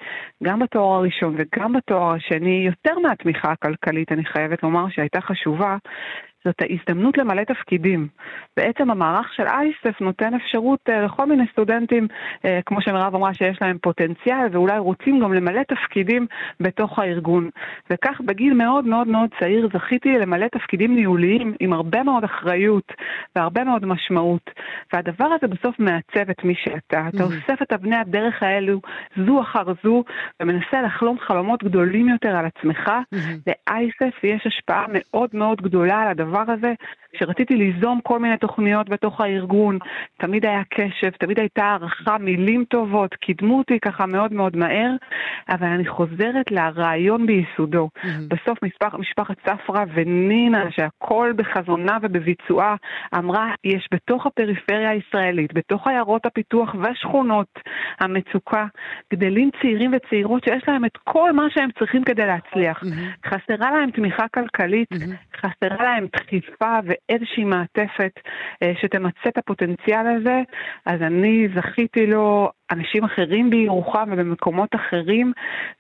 [0.45, 5.77] גם בתואר הראשון וגם בתואר השני, יותר מהתמיכה הכלכלית, אני חייבת לומר שהייתה חשובה,
[6.49, 8.09] זאת ההזדמנות למלא תפקידים.
[8.57, 12.09] בעצם המערך של אייסף נותן אפשרות אה, לכל מיני סטודנטים,
[12.45, 16.27] אה, כמו שמירב אמרה, שיש להם פוטנציאל ואולי רוצים גם למלא תפקידים
[16.61, 17.51] בתוך הארגון.
[17.91, 22.93] וכך בגיל מאוד מאוד מאוד צעיר זכיתי למלא תפקידים ניהוליים עם הרבה מאוד אחריות
[23.37, 24.51] והרבה מאוד משמעות.
[24.93, 27.09] והדבר הזה בסוף מעצב את מי שאתה.
[27.09, 27.23] אתה Mhm.
[27.23, 28.81] אוסף את אבני הדרך האלו
[29.27, 30.05] זו אחר זו
[30.43, 32.91] ומנסה לחלום חלומות גדולים יותר על עצמך.
[33.47, 36.72] לאייסף יש השפעה מאוד מאוד גדולה על הדבר הזה.
[37.12, 39.79] כשרציתי ליזום כל מיני תוכניות בתוך הארגון,
[40.16, 44.90] תמיד היה קשב, תמיד הייתה הערכה, מילים טובות, קידמו אותי ככה מאוד מאוד מהר,
[45.48, 47.88] אבל אני חוזרת לרעיון ביסודו.
[48.29, 52.77] בסוף משפח, משפחת ספרא ונינה, שהכל בחזונה ובביצועה,
[53.14, 57.59] אמרה, יש בתוך הפריפריה הישראלית, בתוך עיירות הפיתוח והשכונות,
[58.01, 58.66] המצוקה,
[59.12, 62.83] גדלים צעירים וצעירות שיש להם את כל מה שהם צריכים כדי להצליח.
[63.27, 64.88] חסרה להם תמיכה כלכלית,
[65.38, 68.12] חסרה להם דחיפה ואיזושהי מעטפת
[68.62, 70.42] אה, שתמצה את הפוטנציאל הזה,
[70.87, 75.33] אז אני זכיתי לו אנשים אחרים בירוחם ובמקומות אחרים,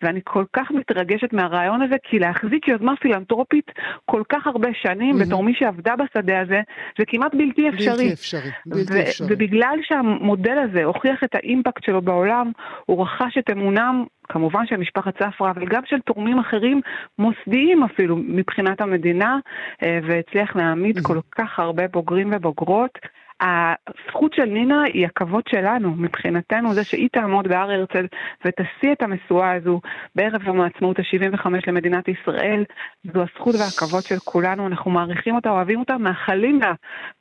[0.02, 3.70] ואני כל כך מתרגשת מהרעיון הזה, כי להחזיק יוזמה פילנטרופית
[4.04, 5.26] כל כך הרבה שנים, מהמם.
[5.26, 6.60] בתור מי שעבדה בשדה הזה,
[6.98, 7.88] זה כמעט בלתי אפשרי.
[7.88, 8.50] בלתי אפשרי.
[8.66, 9.26] בלתי ו- אפשרי.
[9.30, 12.52] ובגלל שהמודל הזה הוכיח את האימפקט שלו בעולם,
[12.86, 16.80] הוא רכש את אמונם, כמובן של משפחת ספרא, אבל גם של תורמים אחרים,
[17.18, 19.38] מוסדיים אפילו, מבחינת המדינה,
[19.82, 22.98] אה, והצליח להעמיד כל כך הרבה בוגרים ובוגרות.
[23.40, 28.06] הזכות של נינה היא הכבוד שלנו, מבחינתנו, זה שהיא תעמוד בהר הרצל
[28.44, 29.80] ותשיא את המשואה הזו
[30.14, 32.64] בערב יום העצמאות ה-75 למדינת ישראל.
[33.14, 36.72] זו הזכות והכבוד של כולנו, אנחנו מעריכים אותה, אוהבים אותה, מאחלים לה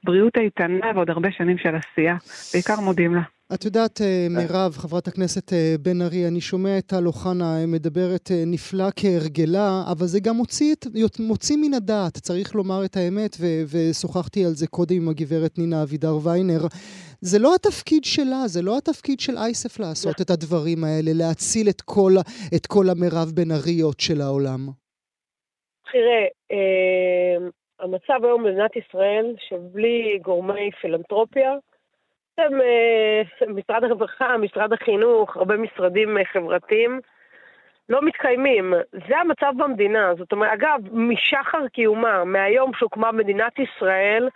[0.04, 2.16] בריאות איתנה ועוד הרבה שנים של עשייה.
[2.54, 3.37] בעיקר מודים לה.
[3.54, 8.28] את יודעת, אה, מירב, חברת הכנסת אה, בן ארי, אני שומע את טל אוחנה מדברת
[8.32, 10.76] אה, נפלא כהרגלה, אבל זה גם מוציא,
[11.20, 15.84] מוציא מן הדעת, צריך לומר את האמת, ו- ושוחחתי על זה קודם עם הגברת נינה
[15.84, 16.64] אבידר ויינר.
[17.22, 21.82] זה לא התפקיד שלה, זה לא התפקיד של אייסף לעשות את הדברים האלה, להציל את
[21.82, 22.14] כל,
[22.56, 24.62] את כל המרב בן אריות של העולם.
[25.92, 27.38] תראה, אה,
[27.80, 31.52] המצב היום במדינת ישראל, שבלי גורמי פילנטרופיה,
[32.38, 37.02] בעצם אה, משרד הרווחה, משרד החינוך, הרבה משרדים אה, חברתיים,
[37.90, 38.74] לא מתקיימים.
[39.08, 40.16] זה המצב במדינה.
[40.18, 44.30] זאת אומרת, אגב, משחר קיומה, מהיום שהוקמה מדינת ישראל,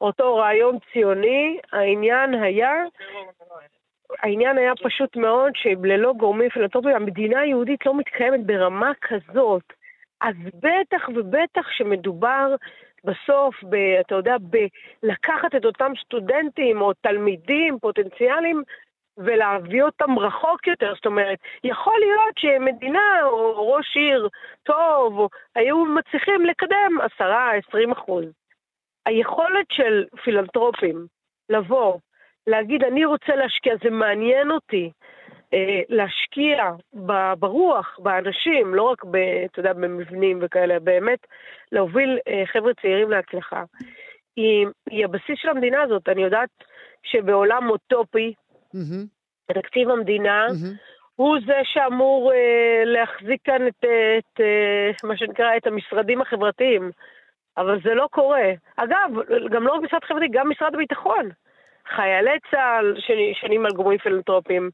[0.00, 2.72] אותו רעיון ציוני, העניין היה,
[4.22, 9.72] העניין היה פשוט מאוד שללא גורמים פילנטרופיים, המדינה היהודית לא מתקיימת ברמה כזאת.
[10.20, 12.54] אז בטח ובטח שמדובר
[13.06, 18.62] בסוף, ב, אתה יודע, בלקחת את אותם סטודנטים או תלמידים פוטנציאליים
[19.18, 20.94] ולהביא אותם רחוק יותר.
[20.94, 24.28] זאת אומרת, יכול להיות שמדינה או ראש עיר
[24.62, 28.24] טוב או, היו מצליחים לקדם 10-20 אחוז.
[29.06, 31.06] היכולת של פילנטרופים
[31.48, 31.98] לבוא,
[32.46, 34.90] להגיד, אני רוצה להשקיע, זה מעניין אותי.
[35.54, 36.70] אה, להשקיע
[37.38, 41.18] ברוח, באנשים, לא רק, ב, אתה יודע, במבנים וכאלה, באמת
[41.72, 43.64] להוביל אה, חבר'ה צעירים להצלחה.
[44.36, 46.08] היא, היא הבסיס של המדינה הזאת.
[46.08, 46.48] אני יודעת
[47.02, 48.32] שבעולם אוטופי,
[48.76, 49.54] mm-hmm.
[49.54, 50.76] תקציב המדינה mm-hmm.
[51.16, 53.84] הוא זה שאמור אה, להחזיק כאן את,
[54.18, 54.40] את,
[54.90, 56.90] את, מה שנקרא, את המשרדים החברתיים.
[57.56, 58.52] אבל זה לא קורה.
[58.76, 59.10] אגב,
[59.50, 61.28] גם לא רק משרד חברתי, גם משרד הביטחון.
[61.96, 62.94] חיילי צה"ל
[63.32, 64.70] שנים על גורמים פילנטרופיים.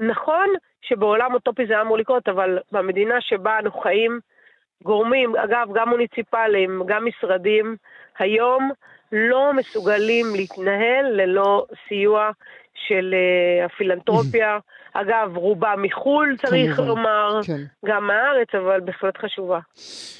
[0.00, 0.48] נכון
[0.82, 4.20] שבעולם אוטופי זה היה אמור לקרות, אבל במדינה שבה אנו חיים,
[4.82, 7.76] גורמים, אגב, גם מוניציפליים, גם משרדים,
[8.18, 8.70] היום
[9.12, 12.30] לא מסוגלים להתנהל ללא סיוע
[12.74, 14.58] של uh, הפילנטרופיה.
[15.00, 17.60] אגב, רובה מחו"ל, צריך כמובן, לומר, כן.
[17.86, 19.58] גם מהארץ, אבל בהחלט חשובה.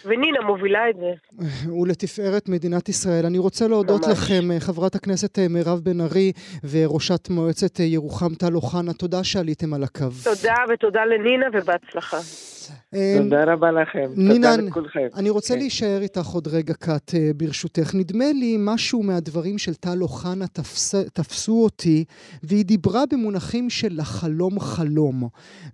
[0.04, 1.12] ונינה מובילה את זה.
[1.80, 3.26] ולתפארת מדינת ישראל.
[3.26, 4.18] אני רוצה להודות ממש.
[4.18, 6.32] לכם, אה, חברת הכנסת אה, מירב בן ארי
[6.70, 8.92] וראשת מועצת ירוחם טל אוחנה.
[8.92, 10.04] תודה שעליתם על הקו.
[10.24, 12.18] תודה, ותודה לנינה, ובהצלחה.
[13.18, 14.08] תודה רבה לכם.
[14.16, 15.08] נינה, תודה לכולכם.
[15.18, 15.60] אני רוצה כן.
[15.60, 17.94] להישאר איתך עוד רגע קט, ברשותך.
[17.94, 22.04] נדמה לי משהו מהדברים של טל אוחנה תפס, תפסו אותי,
[22.42, 25.28] והיא דיברה במונחים של החלום חלום.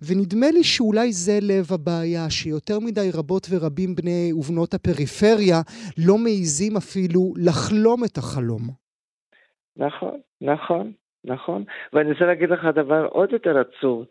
[0.07, 5.61] ונדמה לי שאולי זה לב הבעיה, שיותר מדי רבות ורבים בני ובנות הפריפריה
[6.07, 8.61] לא מעיזים אפילו לחלום את החלום.
[9.77, 10.91] נכון, נכון,
[11.25, 11.63] נכון.
[11.93, 14.05] ואני רוצה להגיד לך דבר עוד יותר עצוב.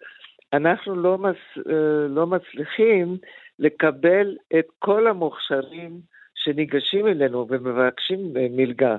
[0.52, 1.36] אנחנו לא, מס,
[1.68, 3.16] אה, לא מצליחים
[3.58, 6.00] לקבל את כל המוכשרים
[6.34, 8.96] שניגשים אלינו ומבקשים אה, מלגה.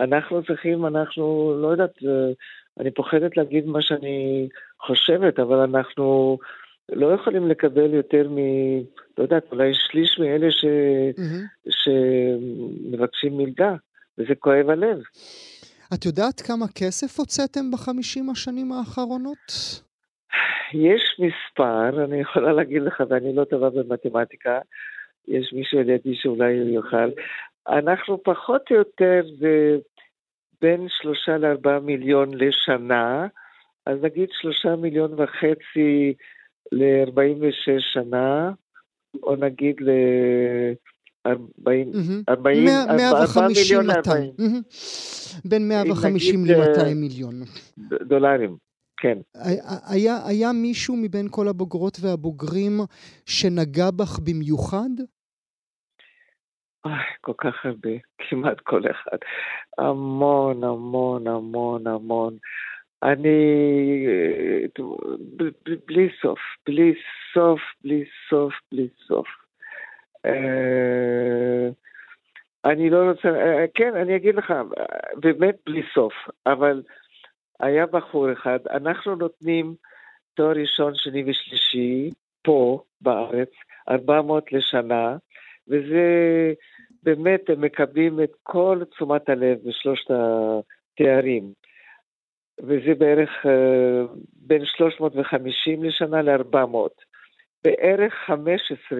[0.00, 2.32] אנחנו צריכים, אנחנו, לא יודעת, אה,
[2.80, 4.48] אני פוחדת להגיד מה שאני
[4.80, 6.38] חושבת, אבל אנחנו
[6.92, 8.36] לא יכולים לקבל יותר מ...
[9.18, 10.64] לא יודעת, אולי שליש מאלה ש...
[10.64, 11.70] mm-hmm.
[11.70, 13.74] שמבקשים מלגה,
[14.18, 14.98] וזה כואב הלב.
[15.94, 19.80] את יודעת כמה כסף הוצאתם בחמישים השנים האחרונות?
[20.72, 24.58] יש מספר, אני יכולה להגיד לך, ואני לא טובה במתמטיקה,
[25.28, 27.10] יש מישהו על ידי שאולי הוא יוכל.
[27.68, 29.76] אנחנו פחות או יותר זה
[30.62, 33.26] בין שלושה לארבעה מיליון לשנה,
[33.86, 36.14] אז נגיד שלושה מיליון וחצי
[36.72, 38.50] ל-46 שנה,
[39.22, 39.90] או נגיד ל...
[41.26, 41.92] 40,
[42.28, 44.30] 40, 150 200.
[45.44, 47.34] בין 150 ל-200 מיליון.
[48.02, 48.69] דולרים.
[49.00, 49.18] כן.
[49.90, 52.72] היה, היה מישהו מבין כל הבוגרות והבוגרים
[53.26, 54.90] שנגע בך במיוחד?
[56.84, 59.18] אוי, כל כך הרבה, כמעט כל אחד.
[59.78, 62.36] המון, המון, המון, המון.
[63.02, 64.06] אני...
[65.86, 66.94] בלי סוף, בלי
[67.34, 69.26] סוף, בלי סוף, בלי סוף.
[70.26, 71.68] אה,
[72.64, 73.28] אני לא רוצה...
[73.28, 74.52] אה, כן, אני אגיד לך,
[75.16, 76.12] באמת בלי סוף,
[76.46, 76.82] אבל
[77.60, 79.74] היה בחור אחד, אנחנו נותנים
[80.34, 82.10] תואר ראשון, שני ושלישי,
[82.42, 83.50] פה בארץ,
[83.88, 85.16] 400 לשנה,
[85.68, 86.04] וזה
[87.02, 91.52] באמת, הם מקבלים את כל תשומת הלב בשלושת התארים.
[92.62, 96.76] וזה בערך uh, בין 350 לשנה ל-400.
[97.64, 98.98] בערך 15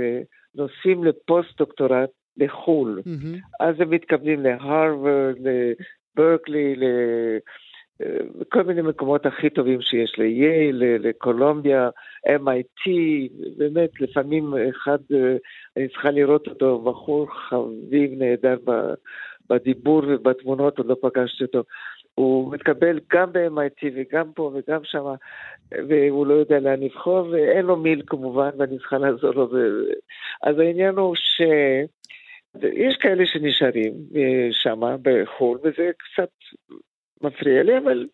[0.55, 3.03] נוסעים לפוסט-דוקטורט לחו"ל.
[3.07, 3.38] Mm-hmm.
[3.61, 5.37] אז הם מתכוונים להרווארד,
[6.16, 6.75] לברקלי,
[8.40, 11.90] לכל מיני מקומות הכי טובים שיש, לייל, לקולומביה,
[12.28, 12.90] MIT,
[13.56, 14.98] באמת, לפעמים אחד,
[15.76, 18.56] אני צריכה לראות אותו, בחור חביב נהדר
[19.48, 21.62] בדיבור ובתמונות, עוד לא פגשתי אותו.
[22.14, 25.04] הוא מתקבל גם ב-MIT וגם פה וגם שם,
[25.88, 29.48] והוא לא יודע לאן לבחור, ואין לו מיל כמובן, ואני צריכה לעזור לו.
[30.42, 31.42] אז העניין הוא ש...
[32.62, 36.30] יש כאלה שנשארים אה, שם בחו"ל, וזה קצת
[37.20, 38.06] מפריע לי, אבל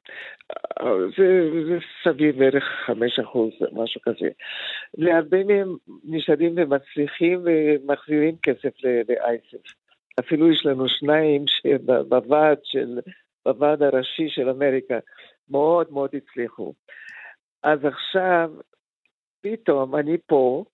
[0.81, 4.29] אה, זה, זה סביר בערך חמש אחוז, משהו כזה.
[4.99, 9.75] להרבה מהם נשארים ומצליחים ומחזירים כסף לאייסף.
[10.21, 12.99] אפילו יש לנו שניים שבוועד של,
[13.45, 14.99] בוועד הראשי של אמריקה
[15.51, 16.73] מאוד מאוד הצליחו.
[17.63, 18.51] אז עכשיו,
[19.41, 20.65] פתאום אני פה,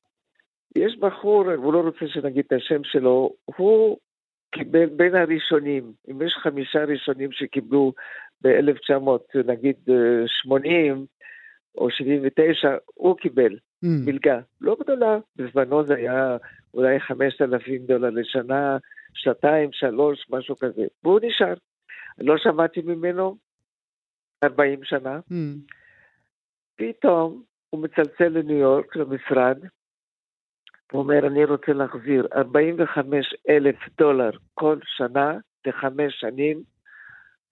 [0.77, 3.99] יש בחור, הוא לא רוצה שנגיד את השם שלו, הוא
[4.53, 7.93] קיבל בין הראשונים, אם יש חמישה ראשונים שקיבלו
[8.43, 9.77] ב-1900, נגיד
[10.27, 11.07] 80
[11.75, 13.59] או 79, הוא קיבל mm.
[13.83, 16.37] מלגה לא גדולה, בזמנו זה היה
[16.75, 18.77] אולי 5,000 דולר לשנה,
[19.15, 21.55] שנתיים, שלוש, משהו כזה, והוא נשאר.
[22.19, 23.37] לא שמעתי ממנו
[24.45, 25.21] 40 שנה.
[25.31, 25.75] Mm.
[26.77, 29.59] פתאום הוא מצלצל לניו יורק, למשרד,
[30.93, 36.63] הוא אומר, אני רוצה להחזיר 45 אלף דולר כל שנה לחמש שנים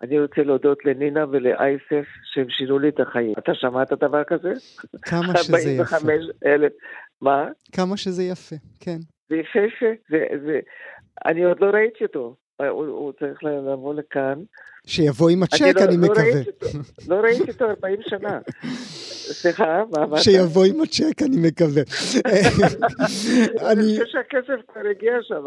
[0.03, 3.35] אני רוצה להודות לנינה ולאייסף שהם שינו לי את החיים.
[3.38, 4.53] אתה שמעת דבר כזה?
[5.03, 5.96] כמה שזה יפה.
[5.96, 6.72] 45 אלף.
[7.20, 7.48] מה?
[7.72, 8.98] כמה שזה יפה, כן.
[9.29, 9.87] זה יפהפה.
[10.09, 10.61] זה, זה...
[11.26, 12.37] אני עוד לא ראיתי אותו.
[12.59, 14.38] הוא, הוא צריך לבוא לכאן.
[14.86, 16.22] שיבוא עם הצ'ק, לא, אני לא מקווה.
[16.22, 16.50] ראיתי
[17.08, 18.38] לא ראיתי אותו 40 שנה.
[19.32, 20.22] סליחה, מה אמרת?
[20.22, 21.82] שיבוא עם הצ'ק, אני מקווה.
[22.24, 25.44] אני אני, חושב שהכסף כבר הגיע שם.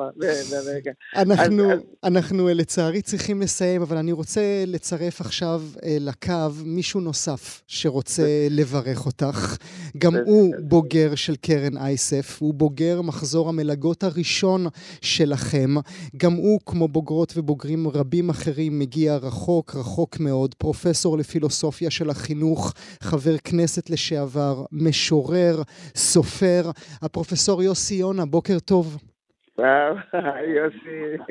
[2.03, 6.33] אנחנו, אה, לצערי צריכים לסיים, אבל אני רוצה לצרף עכשיו אה, לקו
[6.65, 9.57] מישהו נוסף שרוצה לברך אותך.
[9.97, 10.13] גם.
[10.25, 14.65] הוא בוגר של קרן אייסף, הוא בוגר מחזור המלגות הראשון
[15.01, 15.69] שלכם.
[16.17, 20.53] גם הוא, כמו בוגרות ובוגרים רבים אחרים, מגיע רחוק, רחוק מאוד.
[20.53, 25.55] פרופסור לפילוסופיה של החינוך, חבר כנסת לשעבר, משורר,
[25.95, 26.63] סופר.
[27.01, 28.97] הפרופסור יוסי יונה, בוקר טוב.
[29.57, 29.95] וואו,
[30.57, 31.23] יוסי.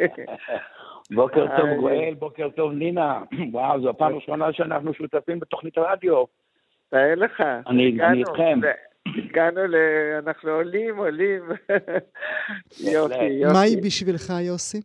[1.15, 1.79] בוקר טוב היי.
[1.79, 3.23] גואל, בוקר טוב נינה.
[3.53, 6.25] וואו, זו הפעם הראשונה שאנחנו שותפים בתוכנית הרדיו.
[6.91, 7.41] תאר לך.
[7.67, 8.61] אני איתכם.
[9.07, 9.75] הגענו ל...
[10.27, 11.43] אנחנו עולים, עולים.
[12.93, 13.53] יופי, יופי.
[13.53, 14.81] מהי בשבילך, יוסי?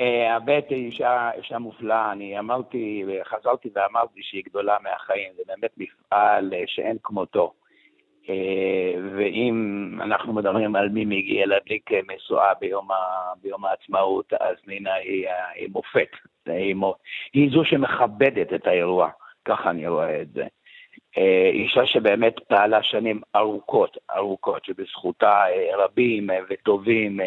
[0.00, 5.70] אה, הבט היא אישה, אישה מופלאה, אני אמרתי, חזרתי ואמרתי שהיא גדולה מהחיים, זה באמת
[5.76, 7.52] מפעל אה, שאין כמותו.
[8.28, 12.96] אה, ואם אנחנו מדברים על מי מגיע להדליק אה, משואה ביום, ה,
[13.42, 16.08] ביום העצמאות, אז נינה היא, היא מופת.
[16.46, 16.74] היא,
[17.32, 19.10] היא זו שמכבדת את האירוע,
[19.44, 20.46] ככה אני רואה את זה.
[21.52, 25.44] אישה שבאמת פעלה שנים ארוכות, ארוכות, שבזכותה
[25.78, 27.20] רבים וטובים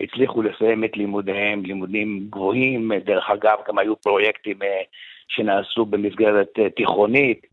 [0.00, 4.82] הצליחו לסיים את לימודיהם, לימודים גבוהים, דרך אגב גם היו פרויקטים אה,
[5.28, 7.46] שנעשו במסגרת אה, תיכונית,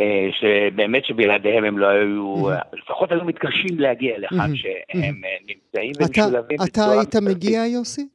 [0.00, 4.56] אה, שבאמת שבלעדיהם הם לא היו, לפחות היו מתקשים להגיע לכאן.
[4.56, 7.14] שהם נמצאים ומשולבים אתה היית.
[7.16, 8.08] מגיע, יוסי?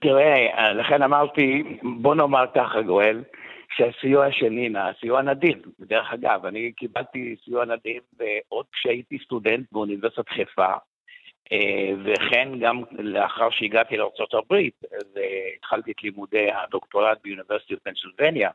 [0.00, 3.22] תראה, לכן אמרתי, בוא נאמר ככה, גואל,
[3.76, 8.02] שהסיוע של נינה, סיוע נדיב, דרך אגב, אני קיבלתי סיוע נדיב
[8.48, 10.72] עוד כשהייתי סטודנט באוניברסיטת חיפה,
[12.04, 14.54] וכן גם לאחר שהגעתי לארה"ב,
[14.92, 15.22] אז אה,
[15.56, 18.50] התחלתי את לימודי הדוקטורט באוניברסיטת פנסילבניה,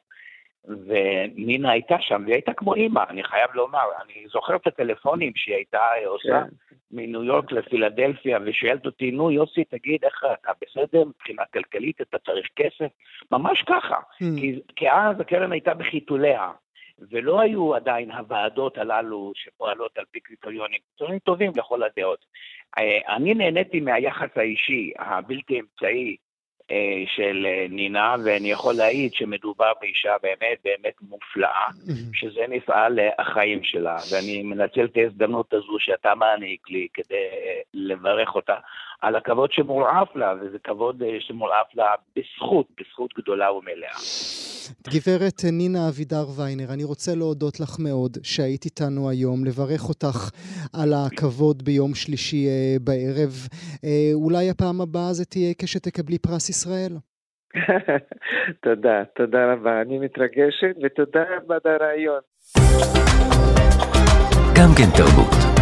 [0.66, 5.56] ונינה הייתה שם, והיא הייתה כמו אימא, אני חייב לומר, אני זוכר את הטלפונים שהיא
[5.56, 6.42] הייתה אה, עושה.
[6.44, 6.76] כן.
[6.92, 12.48] מניו יורק לפילדלפיה, ושואלת אותי, נו יוסי, תגיד, איך אתה בסדר מבחינה כלכלית, אתה צריך
[12.56, 12.92] כסף?
[13.32, 13.96] ממש ככה.
[13.96, 14.40] Hmm.
[14.40, 16.52] כי, כי אז הקרן הייתה בחיתוליה,
[17.12, 22.26] ולא היו עדיין הוועדות הללו שפועלות על פי קריטריונים, קריטריונים טובים לכל הדעות.
[22.78, 26.16] אה, אני נהניתי מהיחס האישי הבלתי אמצעי
[26.72, 31.68] אה, של אה, נינה, ואני יכול להעיד שמדובר באישה באמת באמת מופלאה.
[32.14, 37.28] שזה מפעל החיים שלה, ואני מנצל את ההזדמנות הזו שאתה מעניק לי כדי
[37.74, 38.56] לברך אותה
[39.02, 41.86] על הכבוד שמורעף לה, וזה כבוד אה, שמורעף לה
[42.16, 43.96] בזכות, בזכות גדולה ומלאה.
[44.94, 50.30] גברת נינה אבידר ויינר, אני רוצה להודות לך מאוד שהיית איתנו היום, לברך אותך
[50.74, 53.34] על הכבוד ביום שלישי אה, בערב.
[53.84, 56.92] אה, אולי הפעם הבאה זה תהיה כשתקבלי פרס ישראל.
[58.64, 59.82] תודה, תודה רבה.
[59.82, 62.22] אני מתרגשת, ותודה רבה על הרעיון.
[64.58, 65.59] גם כן תרבות.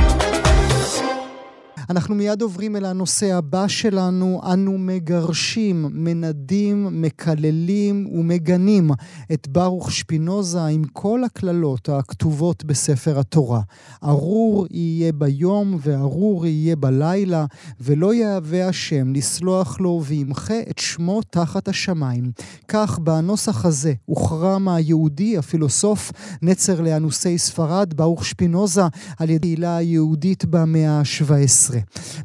[1.89, 4.41] אנחנו מיד עוברים אל הנושא הבא שלנו.
[4.53, 8.91] אנו מגרשים, מנדים, מקללים ומגנים
[9.33, 13.61] את ברוך שפינוזה עם כל הקללות הכתובות בספר התורה.
[14.03, 17.45] ארור יהיה ביום וארור יהיה בלילה,
[17.81, 22.31] ולא יהווה השם לסלוח לו וימחה את שמו תחת השמיים.
[22.67, 28.83] כך בנוסח הזה הוחרם היהודי, הפילוסוף, נצר לאנוסי ספרד, ברוך שפינוזה,
[29.19, 31.76] על ידי הקהילה היהודית במאה ה-17.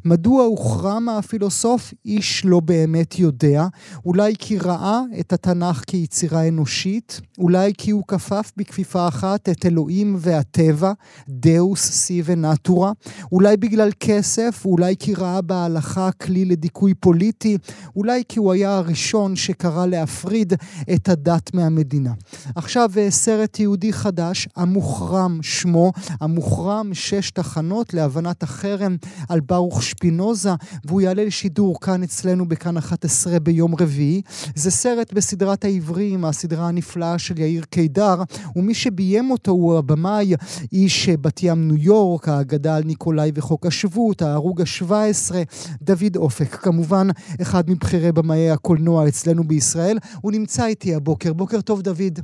[0.05, 1.93] מדוע הוחרם הפילוסוף?
[2.05, 3.67] איש לא באמת יודע.
[4.05, 10.15] אולי כי ראה את התנ"ך כיצירה אנושית, אולי כי הוא כפף בכפיפה אחת את אלוהים
[10.19, 10.91] והטבע,
[11.29, 12.91] דאוס סי ונטורה,
[13.31, 17.57] אולי בגלל כסף, אולי כי ראה בהלכה כלי לדיכוי פוליטי,
[17.95, 20.53] אולי כי הוא היה הראשון שקרא להפריד
[20.93, 22.13] את הדת מהמדינה.
[22.55, 28.95] עכשיו אה, סרט יהודי חדש, המוחרם שמו, המוחרם שש תחנות להבנת החרם
[29.29, 30.49] על ברוך שפינוזה,
[30.85, 34.21] והוא יעלה לשידור כאן אצלנו בכאן 11 ביום רביעי.
[34.55, 38.15] זה סרט בסדרת העברים, הסדרה הנפלאה של יאיר קידר,
[38.55, 40.33] ומי שביים אותו הוא הבמאי,
[40.71, 45.35] איש בת ים ניו יורק, האגדה על ניקולאי וחוק השבות, ההרוג ה-17,
[45.81, 47.07] דוד אופק, כמובן
[47.41, 49.97] אחד מבכירי במאי הקולנוע אצלנו בישראל.
[50.21, 51.33] הוא נמצא איתי הבוקר.
[51.33, 52.19] בוקר טוב, דוד.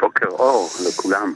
[0.00, 1.34] בוקר אור לכולם.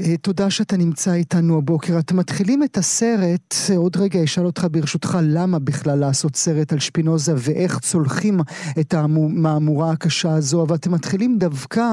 [0.00, 1.98] אה, תודה שאתה נמצא איתנו הבוקר.
[1.98, 6.78] אתם מתחילים את הסרט, אה, עוד רגע אשאל אותך ברשותך למה בכלל לעשות סרט על
[6.78, 8.40] שפינוזה ואיך צולחים
[8.80, 11.84] את המהמורה הקשה הזו, אבל אתם מתחילים דווקא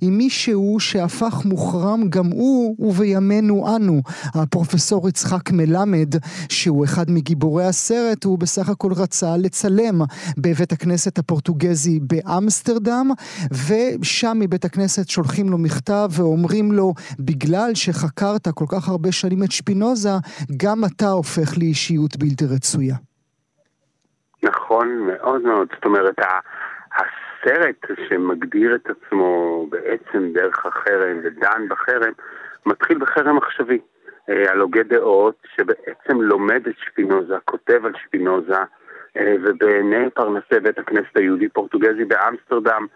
[0.00, 4.02] עם מישהו שהפך מוחרם גם הוא ובימינו אנו.
[4.24, 6.14] הפרופסור יצחק מלמד,
[6.48, 10.02] שהוא אחד מגיבורי הסרט, הוא בסך הכל רצה לצלם
[10.38, 13.10] בבית הכנסת הפורטוגזי באמסטרדם,
[13.66, 19.52] ושם מבית הכנסת שולחים לו מכתב ואומרים לו, בגלל שחקרת כל כך הרבה שנים את
[19.52, 20.14] שפינוזה,
[20.62, 22.94] גם אתה הופך לאישיות בלתי רצויה.
[24.42, 26.16] נכון מאוד מאוד, זאת אומרת,
[26.98, 32.12] הסרט שמגדיר את עצמו בעצם דרך החרם ודן בחרם,
[32.66, 33.78] מתחיל בחרם עכשווי.
[34.30, 38.58] אה, על הוגה דעות שבעצם לומד את שפינוזה, כותב על שפינוזה,
[39.16, 42.86] אה, ובעיני פרנסי בית הכנסת היהודי-פורטוגזי באמסטרדם,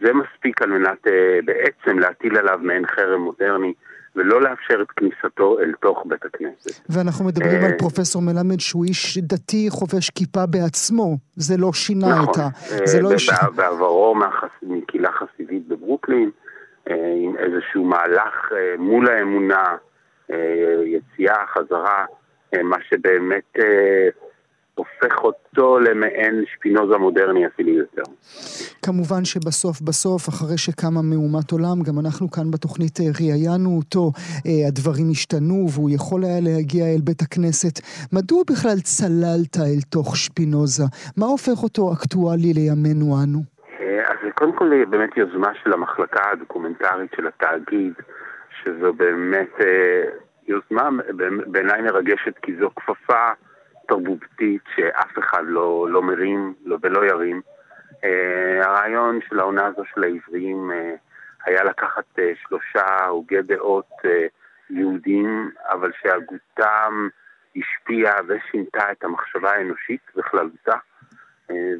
[0.00, 1.06] זה מספיק על מנת
[1.44, 3.72] בעצם להטיל עליו מעין חרם מודרני.
[4.16, 6.90] ולא לאפשר את כניסתו אל תוך בית הכנסת.
[6.90, 12.28] ואנחנו מדברים על פרופסור מלמד שהוא איש דתי חובש כיפה בעצמו, זה לא שינה נכון,
[12.30, 12.48] את ה...
[12.84, 13.30] זה לא איש...
[13.54, 14.14] בעברו
[14.62, 16.30] מקהילה חסידית בברוקלין,
[16.90, 19.76] עם איזשהו מהלך מול האמונה
[20.30, 22.04] אה, יציאה, חזרה,
[22.54, 24.08] אה, מה שבאמת אה,
[24.78, 28.02] הופך אותו למעין שפינוזה מודרני אפילו יותר.
[28.86, 34.04] כמובן שבסוף בסוף, אחרי שקמה מהומת עולם, גם אנחנו כאן בתוכנית ראיינו אותו,
[34.68, 37.74] הדברים השתנו והוא יכול היה להגיע אל בית הכנסת.
[38.12, 40.84] מדוע בכלל צללת אל תוך שפינוזה?
[41.16, 43.40] מה הופך אותו אקטואלי לימינו אנו?
[44.10, 47.92] אז קודם כל באמת יוזמה של המחלקה הדוקומנטרית של התאגיד.
[48.64, 50.04] שזו באמת אה,
[50.48, 50.88] יוזמה
[51.46, 53.26] בעיניי מרגשת, כי זו כפפה
[53.88, 57.40] תרבותית שאף אחד לא, לא מרים לא, ולא ירים.
[58.04, 60.94] אה, הרעיון של העונה הזו של העבריים אה,
[61.44, 63.90] היה לקחת שלושה הוגי דעות
[64.70, 67.08] יהודים, אבל שהגותם
[67.56, 70.76] השפיעה ושינתה את המחשבה האנושית בכללותה.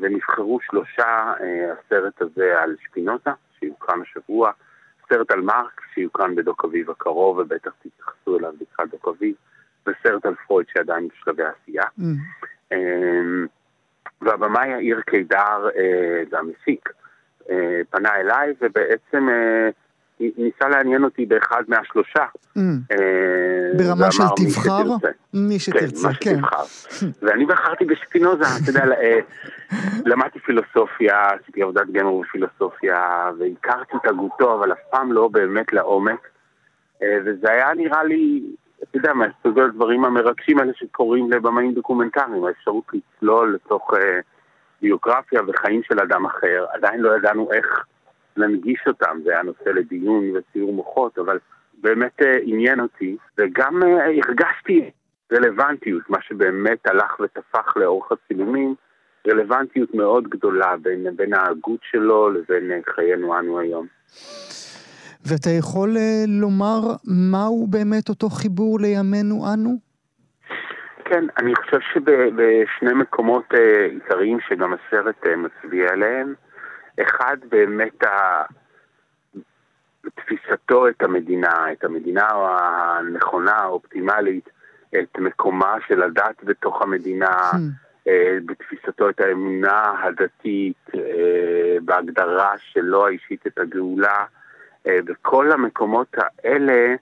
[0.00, 1.32] ונבחרו שלושה,
[1.72, 4.50] הסרט הזה על שפינוזה, שיוקרן השבוע,
[5.08, 9.34] סרט על מרק שיוקרן בדוק אביב הקרוב, ובטח תתייחסו אליו לקראת דוק אביב,
[9.88, 11.84] וסרט על פרויד שעדיין בשלבי עשייה.
[11.98, 12.02] Mm.
[12.72, 13.46] אמ,
[14.22, 16.88] והבמאי יאיר קידר, אה, זה המפיק,
[17.50, 19.68] אה, פנה אליי ובעצם אה,
[20.20, 22.24] ניסה לעניין אותי באחד מהשלושה.
[22.56, 22.60] Mm.
[23.76, 24.82] ברמה של תבחר?
[25.34, 26.40] מי שתרצה, כן.
[26.42, 27.06] כן.
[27.22, 28.84] ואני בחרתי בשפינוזה, אתה יודע,
[30.06, 36.28] למדתי פילוסופיה, עשיתי עבודת גמר בפילוסופיה, והכרתי את הגותו, אבל אף פעם לא באמת לעומק.
[37.24, 38.42] וזה היה נראה לי,
[38.82, 43.90] אתה יודע, מהסוג הדברים המרגשים האלה שקורים לבמאים דוקומנטריים, האפשרות לצלול לתוך
[44.82, 46.66] ביוגרפיה וחיים של אדם אחר.
[46.72, 47.84] עדיין לא ידענו איך
[48.36, 51.38] להנגיש אותם, זה היה נושא לדיון וציור מוחות, אבל
[51.74, 54.90] באמת עניין אותי, וגם הרגשתי
[55.32, 58.74] רלוונטיות, מה שבאמת הלך ותפח לאורך הצילומים,
[59.28, 63.86] רלוונטיות מאוד גדולה בין, בין ההגות שלו לבין חיינו אנו היום.
[65.28, 69.70] ואתה יכול uh, לומר מהו באמת אותו חיבור לימינו אנו?
[71.04, 73.56] כן, אני חושב שבשני מקומות uh,
[73.90, 76.34] עיקריים שגם הסרט uh, מצביע עליהם,
[77.02, 78.42] אחד באמת ה...
[80.14, 84.48] תפיסתו את המדינה, את המדינה הנכונה, האופטימלית,
[84.90, 87.56] את מקומה של הדת בתוך המדינה, hmm.
[88.08, 94.24] אה, בתפיסתו את האמונה הדתית, אה, בהגדרה שלו האישית את הגאולה.
[94.88, 96.94] אה, בכל המקומות האלה,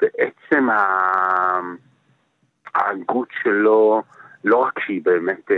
[0.00, 0.68] בעצם
[2.74, 4.02] ההגות שלו,
[4.44, 5.50] לא רק שהיא באמת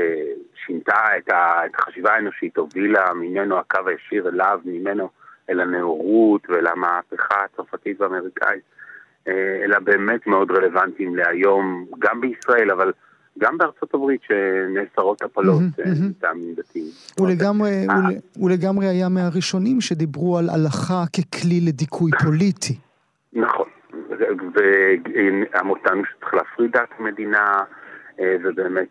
[0.67, 1.31] שינתה את
[1.75, 5.11] החשיבה האנושית, הובילה ממנו הקו הישיר אליו, ממנו
[5.51, 8.63] אל הנאורות ואל המהפכה הצרפתית והאמריקאית,
[9.29, 12.93] אה, אלא באמת מאוד רלוונטיים להיום, גם בישראל, אבל
[13.41, 16.91] גם בארצות הברית שנאסרות הפלות אה, מטעמים דתיים.
[18.37, 22.79] הוא לגמרי היה מהראשונים שדיברו על הלכה ככלי לדיכוי פוליטי.
[23.33, 23.69] נכון,
[24.55, 27.63] ואמרנו שצריך להפריד דת מדינה,
[28.21, 28.89] אה, ובאמת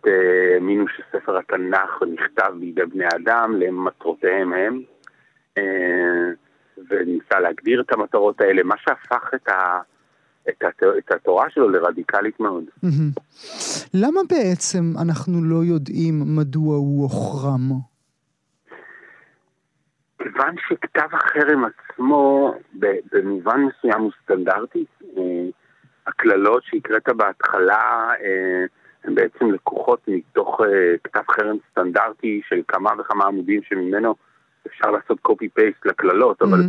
[0.55, 4.81] האמינו שספר התנ"ך נכתב בידי בני אדם למטרותיהם הם,
[6.89, 9.79] וניסה להגדיר את המטרות האלה, מה שהפך את ה...
[10.49, 10.83] את, הת...
[10.97, 12.63] את התורה שלו לרדיקלית מאוד.
[13.93, 17.79] למה בעצם אנחנו לא יודעים מדוע הוא הוחרם?
[20.23, 22.53] כיוון שכתב החרם עצמו
[23.11, 24.85] במובן מסוים הוא סטנדרטי.
[25.17, 25.23] אה,
[26.07, 28.65] הקללות שהקראת בהתחלה אה,
[29.03, 34.15] הן בעצם לקוחות מתוך אה, כתב חרם סטנדרטי של כמה וכמה עמודים שממנו
[34.67, 36.59] אפשר לעשות קופי פייסט לקללות, אבל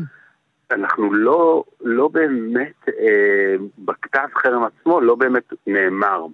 [0.72, 6.26] אנחנו לא, לא באמת, אה, בכתב חרם עצמו לא באמת נאמר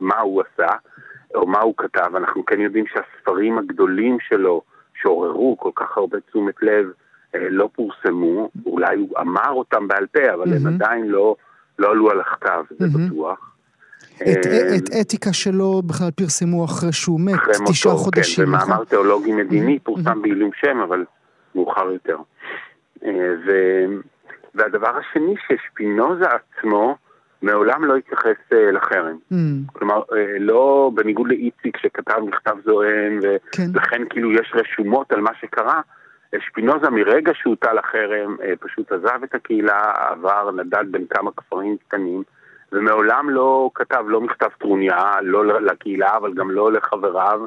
[0.00, 0.72] מה הוא עשה
[1.34, 2.16] או מה הוא כתב.
[2.16, 4.62] אנחנו כן יודעים שהספרים הגדולים שלו,
[5.02, 6.86] שעוררו כל כך הרבה תשומת לב,
[7.34, 8.50] אה, לא פורסמו.
[8.66, 10.56] אולי הוא אמר אותם בעל פה, אבל mm-hmm.
[10.56, 11.36] הם עדיין לא,
[11.78, 13.12] לא עלו על הכתב, זה mm-hmm.
[13.12, 13.50] בטוח.
[14.16, 18.46] את, אה, את אתיקה שלו בכלל פרסמו אחרי שהוא מת, תשעה חודשים.
[18.46, 19.78] כן, במאמר תיאולוגי מדיני.
[19.78, 21.04] פורסם בעילום שם, אבל
[21.54, 22.16] מאוחר יותר.
[23.04, 23.50] אה, ו...
[24.54, 26.96] והדבר השני, ששפינוזה עצמו
[27.42, 29.18] מעולם לא התייחס אה, לחרם.
[29.32, 29.36] Mm.
[29.72, 34.08] כלומר, אה, לא בניגוד לאיציק שכתב מכתב זועם, ולכן כן.
[34.10, 35.80] כאילו יש רשומות על מה שקרה,
[36.38, 42.22] שפינוזה מרגע שהוטל החרם פשוט עזב את הקהילה, עבר, נדד בין כמה כפרים קטנים,
[42.72, 47.40] ומעולם לא כתב לא מכתב טרוניה, לא לקהילה, אבל גם לא לחבריו,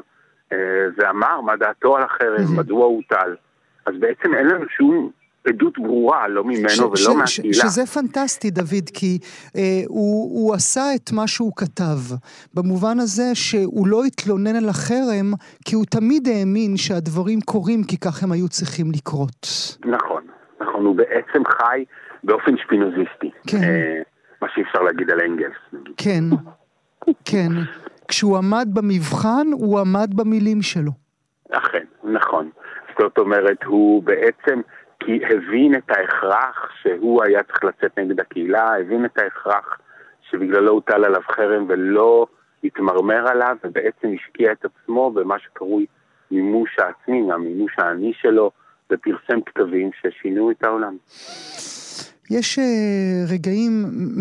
[0.96, 2.58] ואמר מה דעתו על החרם, mm-hmm.
[2.58, 3.34] מדוע הוא הוטל.
[3.86, 5.10] אז בעצם אין לנו שום
[5.48, 7.54] עדות ברורה, לא ממנו ש, ולא ש, מהקהילה.
[7.54, 9.18] שזה פנטסטי, דוד, כי
[9.56, 11.98] אה, הוא, הוא עשה את מה שהוא כתב.
[12.54, 15.32] במובן הזה שהוא לא התלונן על החרם,
[15.64, 19.46] כי הוא תמיד האמין שהדברים קורים כי כך הם היו צריכים לקרות.
[19.84, 20.22] נכון,
[20.60, 21.84] נכון, הוא בעצם חי
[22.24, 23.30] באופן שפינוזיסטי.
[23.46, 23.62] כן.
[23.62, 24.02] אה,
[24.42, 25.84] מה שאי אפשר להגיד על אנגלס.
[25.96, 26.24] כן,
[27.24, 27.52] כן.
[28.08, 30.92] כשהוא עמד במבחן, הוא עמד במילים שלו.
[31.50, 32.50] אכן, נכון.
[32.98, 34.60] זאת אומרת, הוא בעצם
[35.04, 39.78] כי הבין את ההכרח שהוא היה צריך לצאת נגד הקהילה, הבין את ההכרח
[40.30, 42.26] שבגללו הוטל עליו חרם ולא
[42.64, 45.86] התמרמר עליו, ובעצם השקיע את עצמו במה שקרוי
[46.30, 48.50] מימוש העצמי, המימוש האני שלו,
[48.92, 50.96] ופרסם כתבים ששינו את העולם.
[52.30, 52.64] יש אה,
[53.34, 53.70] רגעים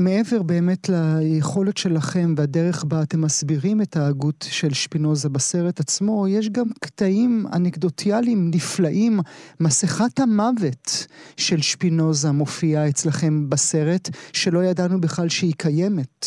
[0.05, 6.49] מעבר באמת ליכולת שלכם והדרך בה אתם מסבירים את ההגות של שפינוזה בסרט עצמו, יש
[6.49, 9.13] גם קטעים אנקדוטיאליים נפלאים.
[9.59, 16.25] מסכת המוות של שפינוזה מופיעה אצלכם בסרט, שלא ידענו בכלל שהיא קיימת.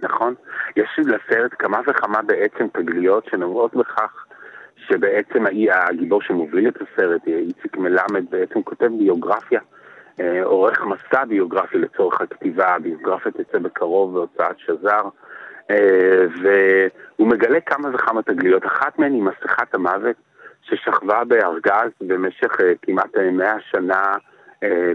[0.00, 0.34] נכון.
[0.76, 4.24] יש לסרט כמה וכמה בעצם תגליות שנובעות בכך
[4.88, 5.44] שבעצם
[5.90, 9.60] הגיבור שמוביל את הסרט, איציק מלמד, בעצם כותב ביוגרפיה.
[10.20, 15.02] אה, עורך מסע ביוגרפי לצורך הכתיבה, הביוגרפיה תצא בקרוב בהוצאת שזר,
[15.70, 18.66] אה, והוא מגלה כמה וכמה תגליות.
[18.66, 20.16] אחת מהן היא מסכת המוות
[20.62, 24.02] ששכבה בארגז במשך אה, כמעט מאה שנה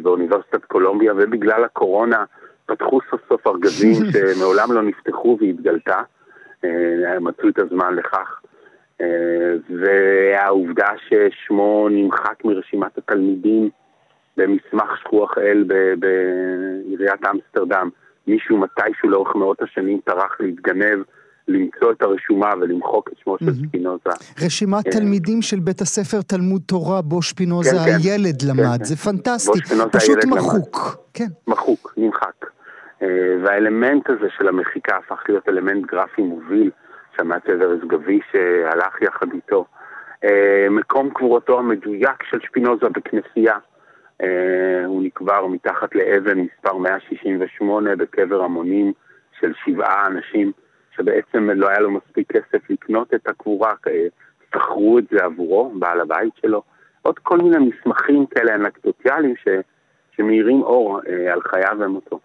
[0.01, 2.24] באוניברסיטת קולומביה, ובגלל הקורונה
[2.65, 6.01] פתחו סוף סוף ארגזים שמעולם לא נפתחו והתגלתה,
[7.19, 8.41] מצאו את הזמן לכך.
[9.69, 13.69] והעובדה ששמו נמחק מרשימת התלמידים
[14.38, 15.65] במסמך שכוח אל
[15.99, 17.89] בעיריית אמסטרדם.
[18.27, 20.99] מישהו מתישהו לאורך מאות השנים טרח להתגנב,
[21.47, 24.09] למצוא את הרשומה ולמחוק את שמו של שפינוזה.
[24.45, 27.97] רשימת אה, תלמידים של בית הספר תלמוד תורה בו שפינוזה כן, כן.
[28.03, 29.59] הילד כן, למד, זה פנטסטי,
[29.91, 30.97] פשוט מחוק.
[31.47, 32.45] מחוק, נמחק.
[33.01, 33.07] אה,
[33.43, 36.71] והאלמנט הזה של המחיקה הפך להיות אלמנט גרפי מוביל,
[37.17, 39.65] שמעתי על ארז גביש שהלך יחד איתו.
[40.23, 43.55] אה, מקום קבורתו המדויק של שפינוזה בכנסייה.
[44.24, 48.93] אה, הוא נקבר מתחת לאבן מספר 168 בקבר המונים
[49.39, 50.51] של שבעה אנשים,
[50.95, 54.05] שבעצם לא היה לו מספיק כסף לקנות את הקבורה, אה,
[54.49, 56.61] שכרו את זה עבורו, בעל הבית שלו.
[57.01, 59.47] עוד כל מיני מסמכים כאלה אנקדוטיאליים ש...
[60.15, 62.19] שמאירים אור אה, על חייו ומותו.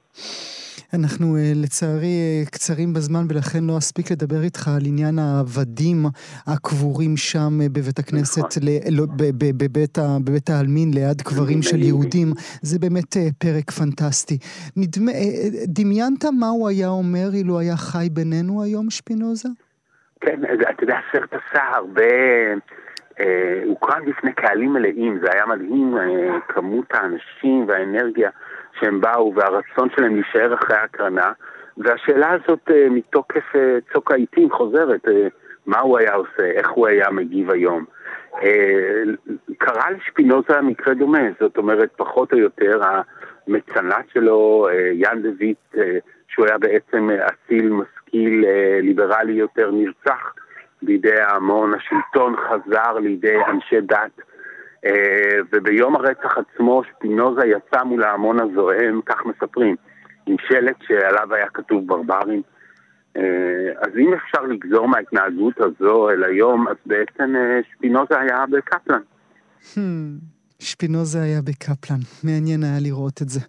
[0.94, 5.98] אנחנו אה, לצערי אה, קצרים בזמן ולכן לא אספיק לדבר איתך על עניין העבדים
[6.46, 8.62] הקבורים שם אה, בבית הכנסת, נכון.
[8.62, 9.04] ל, לא,
[10.24, 12.28] בבית, העלמין ליד קברים של יהודים.
[12.62, 14.38] זה באמת פרק פנטסטי.
[14.76, 15.12] נדמה,
[15.66, 19.48] דמיינת מה הוא היה אומר אילו היה חי בינינו היום, שפינוזה?
[20.20, 22.12] כן, אתה יודע, הסרט עשה הרבה...
[23.64, 25.96] הוא קרן בפני קהלים מלאים, זה היה מדהים,
[26.48, 28.30] כמות האנשים והאנרגיה.
[28.80, 31.32] שהם באו והרצון שלהם להישאר אחרי ההקרנה,
[31.78, 35.26] והשאלה הזאת אה, מתוקף אה, צוק העיתים חוזרת, אה,
[35.66, 37.84] מה הוא היה עושה, איך הוא היה מגיב היום.
[39.58, 45.74] קרה לשפינוזה מקרה דומה, זאת אומרת, פחות או יותר, המצנט שלו, יאן דויט,
[46.28, 48.44] שהוא היה בעצם אציל, משכיל,
[48.82, 50.34] ליברלי יותר, נרצח
[50.82, 54.20] בידי ההמון, השלטון חזר לידי אנשי דת
[55.52, 59.76] וביום הרצח עצמו שפינוזה יצא מול ההמון הזוהם, כך מספרים,
[60.26, 62.42] עם שלט שעליו היה כתוב ברברים.
[63.16, 63.22] אה,
[63.80, 69.00] אז אם אפשר לגזור מההתנהגות הזו אל היום, אז בעצם אה, שפינוזה היה בקפלן.
[69.74, 69.78] Hmm,
[70.58, 73.40] שפינוזה היה בקפלן, מעניין היה לראות את זה.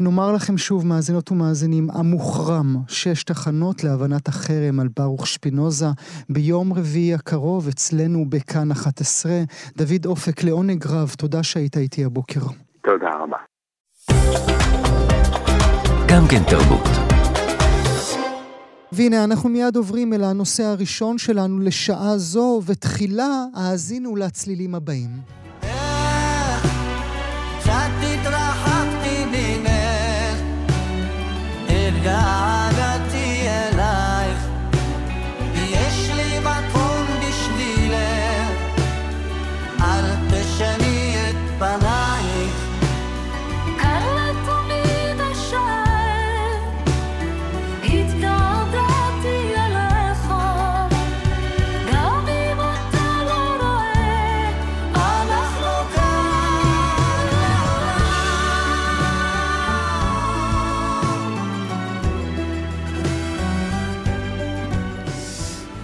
[0.00, 5.86] נאמר לכם שוב, מאזינות ומאזינים, המוחרם, שש תחנות להבנת החרם על ברוך שפינוזה,
[6.28, 9.32] ביום רביעי הקרוב אצלנו בכאן 11.
[9.76, 12.40] דוד אופק, לעונג רב, תודה שהיית איתי הבוקר.
[12.82, 13.36] תודה רבה.
[16.08, 16.88] גם כן תרבות.
[18.92, 25.39] והנה, אנחנו מיד עוברים אל הנושא הראשון שלנו לשעה זו, ותחילה האזינו לצלילים הבאים.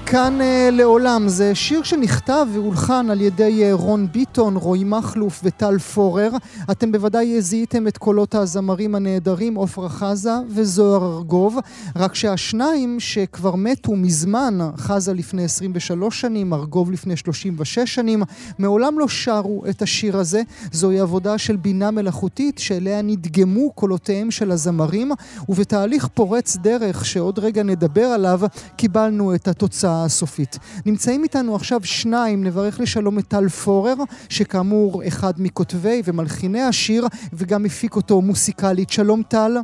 [0.08, 5.78] כאן אה, לעולם זה שיר שנכתב והולחן על ידי אה, רון ביטון, רועי מכלוף וטל
[5.78, 6.30] פורר.
[6.70, 11.58] אתם בוודאי זיהיתם את קולות הזמרים הנהדרים עפרה חזה וזוהר ארגוב,
[11.96, 18.22] רק שהשניים שכבר מתו מזמן, חזה לפני 23 שנים, ארגוב לפני 36 שנים,
[18.58, 20.42] מעולם לא שרו את השיר הזה.
[20.72, 25.12] זוהי עבודה של בינה מלאכותית שאליה נדגמו קולותיהם של הזמרים,
[25.48, 28.40] ובתהליך פורץ דרך שעוד רגע נדבר עליו,
[28.76, 30.58] קיבלנו את התוצאה הסופית.
[30.86, 33.94] נמצאים איתנו עכשיו שניים, נברך לשלום את טל פורר,
[34.28, 38.90] שכאמור אחד מכותבי ומלחיני השיר, וגם הפיק אותו מוסיקלית.
[38.90, 39.56] שלום טל.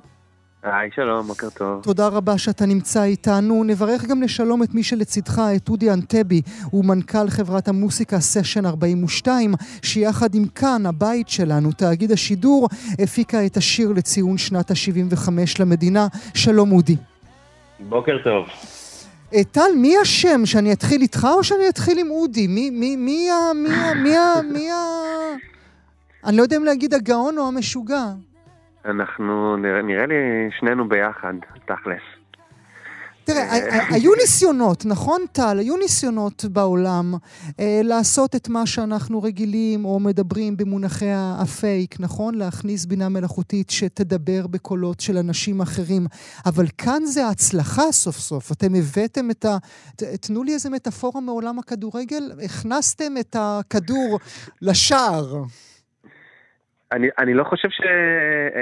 [0.63, 1.83] היי, שלום, בוקר טוב.
[1.83, 3.65] תודה רבה שאתה נמצא איתנו.
[3.65, 9.55] נברך גם לשלום את מי שלצידך, את אודי אנטבי, הוא מנכ"ל חברת המוסיקה סשן 42,
[9.83, 12.69] שיחד עם כאן, הבית שלנו, תאגיד השידור,
[12.99, 15.31] הפיקה את השיר לציון שנת ה-75
[15.61, 16.07] למדינה.
[16.35, 16.97] שלום אודי.
[17.81, 18.47] בוקר טוב.
[19.51, 20.47] טל, מי השם?
[20.47, 22.47] שאני אתחיל איתך או שאני אתחיל עם אודי?
[22.47, 23.29] מי, מי, מי.
[23.55, 23.69] מי.
[24.03, 24.43] מי ה...
[24.53, 24.77] מי ה...
[26.25, 28.05] אני לא יודע אם להגיד הגאון או המשוגע.
[28.85, 31.35] אנחנו, נראה לי שנינו ביחד,
[31.67, 32.12] תכלס.
[33.25, 35.57] תראה, ה- ה- היו ניסיונות, נכון טל?
[35.59, 37.15] היו ניסיונות בעולם
[37.61, 42.35] אה, לעשות את מה שאנחנו רגילים או מדברים במונחי הפייק, נכון?
[42.35, 46.07] להכניס בינה מלאכותית שתדבר בקולות של אנשים אחרים.
[46.47, 48.53] אבל כאן זה ההצלחה סוף סוף.
[48.53, 49.57] אתם הבאתם את ה...
[49.97, 52.33] ת- תנו לי איזה מטאפורה מעולם הכדורגל.
[52.45, 54.19] הכנסתם את הכדור
[54.63, 55.43] לשער.
[56.93, 57.81] אני, אני לא חושב ש...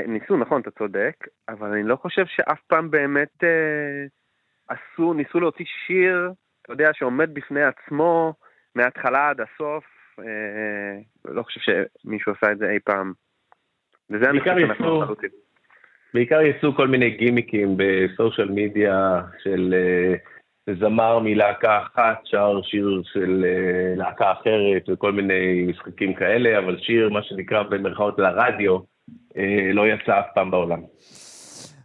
[0.09, 1.15] ניסו, נכון, אתה צודק,
[1.49, 3.49] אבל אני לא חושב שאף פעם באמת אה,
[4.71, 8.35] עשו, ניסו להוציא שיר, אתה יודע, שעומד בפני עצמו
[8.75, 9.85] מההתחלה עד הסוף.
[10.19, 13.13] אה, לא חושב שמישהו עשה את זה אי פעם.
[14.11, 15.31] וזה אני חושב שאנחנו לחלוטין.
[16.15, 20.15] בעיקר יצאו כל מיני גימיקים בסושיאל מדיה של אה,
[20.75, 27.09] זמר מלהקה אחת, שר שיר של אה, להקה אחרת וכל מיני משחקים כאלה, אבל שיר,
[27.09, 28.79] מה שנקרא במרכאות לרדיו,
[29.37, 30.81] אה, לא יצא אף פעם בעולם.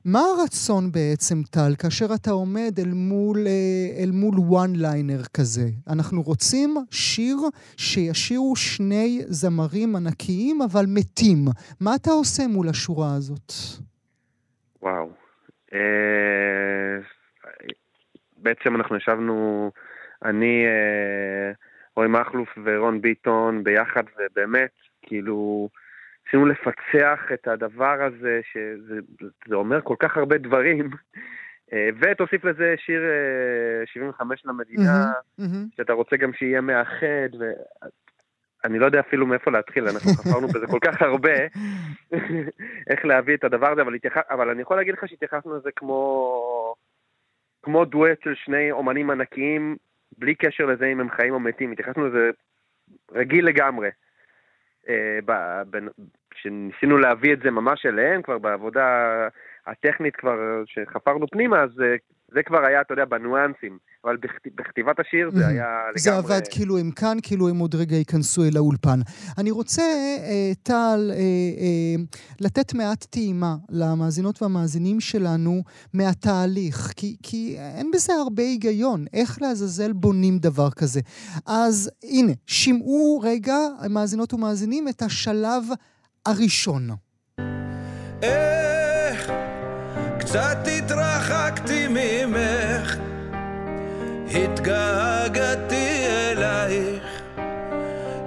[0.06, 5.68] מה הרצון בעצם, טל, כאשר אתה עומד אל מול, אה, אל מול one liner כזה?
[5.94, 7.38] אנחנו רוצים שיר
[7.78, 11.38] שישירו שני זמרים ענקיים אבל מתים.
[11.82, 13.52] מה אתה עושה מול השורה הזאת?
[14.82, 15.10] וואו.
[15.74, 16.98] אה,
[18.38, 19.72] בעצם אנחנו ישבנו,
[20.26, 21.52] אני, אה,
[21.96, 25.70] רועי מכלוף ורון ביטון ביחד, ובאמת, כאילו,
[26.26, 29.00] ניסינו לפצח את הדבר הזה, שזה
[29.48, 30.90] זה אומר כל כך הרבה דברים.
[31.74, 35.68] אה, ותוסיף לזה שיר אה, 75 למדינה, מהמם.
[35.78, 37.30] שאתה רוצה גם שיהיה מאחד,
[38.64, 41.34] ואני לא יודע אפילו מאיפה להתחיל, אנחנו חפרנו בזה כל כך הרבה,
[42.90, 44.18] איך להביא את הדבר הזה, אבל, התייח...
[44.30, 46.76] אבל אני יכול להגיד לך שהתייחסנו לזה כמו,
[47.64, 49.76] כמו דואט של שני אומנים ענקיים,
[50.18, 52.30] בלי קשר לזה אם הם חיים או מתים, התייחסנו לזה
[53.12, 53.90] רגיל לגמרי.
[54.90, 55.20] אה,
[56.30, 58.88] כשניסינו להביא את זה ממש אליהם, כבר בעבודה
[59.68, 61.96] הטכנית כבר, שחפרנו פנימה, אז אה,
[62.36, 63.78] זה כבר היה, אתה יודע, בניואנסים.
[64.06, 66.00] אבל בכת- בכתיבת השיר זה היה לגמרי...
[66.00, 69.00] זה עבד כאילו הם כאן, כאילו הם עוד רגע ייכנסו אל האולפן.
[69.38, 71.96] אני רוצה, אה, טל, אה, אה,
[72.42, 75.64] לתת מעט טעימה למאזינות והמאזינים שלנו
[75.94, 79.06] מהתהליך, כי, כי אין בזה הרבה היגיון.
[79.14, 81.00] איך לעזאזל בונים דבר כזה?
[81.46, 83.58] אז הנה, שמעו רגע,
[83.90, 85.64] מאזינות ומאזינים, את השלב
[86.26, 86.90] הראשון.
[88.22, 88.65] איך
[90.36, 92.98] קצת התרחקתי ממך,
[94.36, 97.22] התגעגעתי אלייך,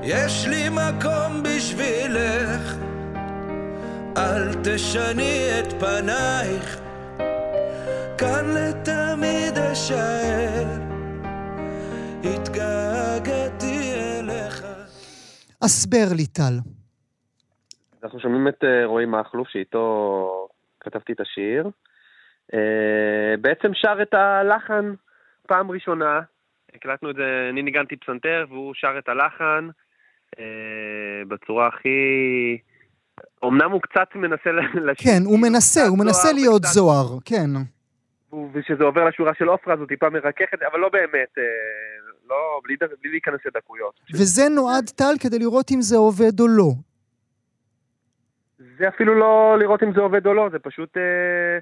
[0.02, 2.74] יש לי מקום בשבילך,
[4.16, 6.80] אל תשני את פנייך,
[8.18, 10.66] כאן לתמיד אשאר,
[12.24, 14.66] התגעגעתי אליך.
[15.62, 16.58] הסבר לי, טל.
[18.02, 20.48] אנחנו שומעים את אה, רועי מכלוף, שאיתו
[20.80, 21.70] כתבתי את השיר.
[22.54, 24.94] אה, בעצם שר את הלחן
[25.46, 26.20] פעם ראשונה.
[26.74, 29.68] הקלטנו את זה, אני ניגנתי פסנתר והוא שר את הלחן
[30.38, 30.44] אה,
[31.28, 32.58] בצורה הכי...
[33.44, 37.50] אמנם הוא קצת מנסה ל- לשיר, כן, הוא מנסה, הוא מנסה להיות זוהר, כן.
[38.52, 40.06] וכשזה עובר לשורה של עופרה זה טיפה
[40.60, 41.42] זה, אבל לא באמת, אה,
[42.28, 44.00] לא, בלי, בלי להיכנס לדקויות.
[44.14, 46.70] וזה נועד, טל, כדי לראות אם זה עובד או לא.
[48.78, 51.58] זה אפילו לא לראות אם זה עובד או לא, זה פשוט אה,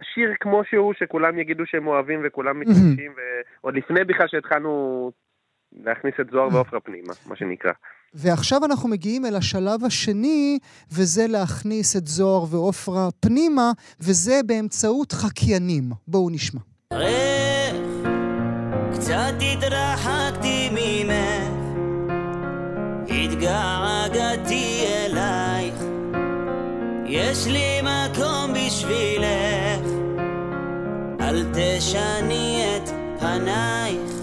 [0.00, 3.12] השיר כמו שהוא, שכולם יגידו שהם אוהבים וכולם מתרגשים,
[3.62, 5.10] ועוד לפני בכלל שהתחלנו
[5.72, 7.72] להכניס את זוהר ועופרה פנימה, מה שנקרא.
[8.14, 10.58] ועכשיו אנחנו מגיעים אל השלב השני,
[10.92, 15.84] וזה להכניס את זוהר ועופרה פנימה, וזה באמצעות חקיינים.
[16.08, 16.60] בואו נשמע.
[18.92, 21.58] קצת התרחקתי ממך,
[23.08, 25.74] התגעגעתי אלייך,
[27.06, 27.77] יש לי
[31.60, 32.88] תשני את
[33.20, 34.20] פנייך.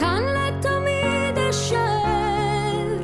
[0.00, 3.02] כאן לתמיד אשאר,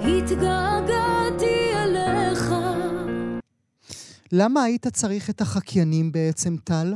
[0.00, 2.54] התגעגעתי אליך.
[4.32, 6.94] למה היית צריך את החקיינים בעצם, טל?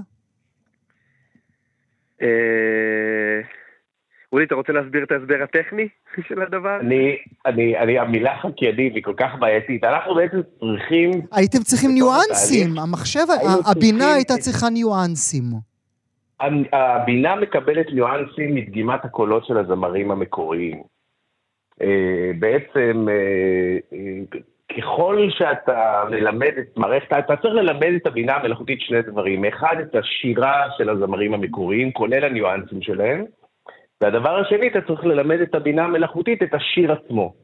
[4.32, 5.88] אולי, אתה רוצה להסביר את ההסבר הטכני
[6.28, 6.80] של הדבר?
[6.80, 7.16] אני,
[7.46, 9.84] אני, אני, המילה חקיינים היא כל כך בעייתית.
[9.84, 11.10] אנחנו בעצם צריכים...
[11.32, 12.78] הייתם צריכים ניואנסים.
[12.78, 13.24] המחשב,
[13.66, 15.44] הבינה הייתה צריכה ניואנסים.
[16.72, 20.82] הבינה מקבלת ניואנסים מדגימת הקולות של הזמרים המקוריים.
[21.82, 24.38] אה, בעצם, אה, אה,
[24.76, 29.44] ככל שאתה מלמד את מערכת, אתה צריך ללמד את הבינה המלאכותית שני דברים.
[29.44, 33.24] אחד, את השירה של הזמרים המקוריים, כולל הניואנסים שלהם,
[34.00, 37.34] והדבר השני, אתה צריך ללמד את הבינה המלאכותית את השיר עצמו.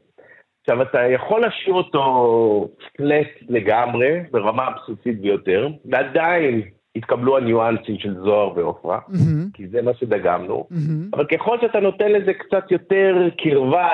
[0.61, 6.61] עכשיו, אתה יכול לשיר אותו פלט לגמרי, ברמה הבסיסית ביותר, ועדיין
[6.95, 10.67] יתקבלו הניואנסים של זוהר ועופרה, מהמם, כי זה מה שדגמנו.
[10.71, 11.09] מהמם.
[11.13, 13.87] אבל ככל שאתה נותן לזה קצת יותר קרבה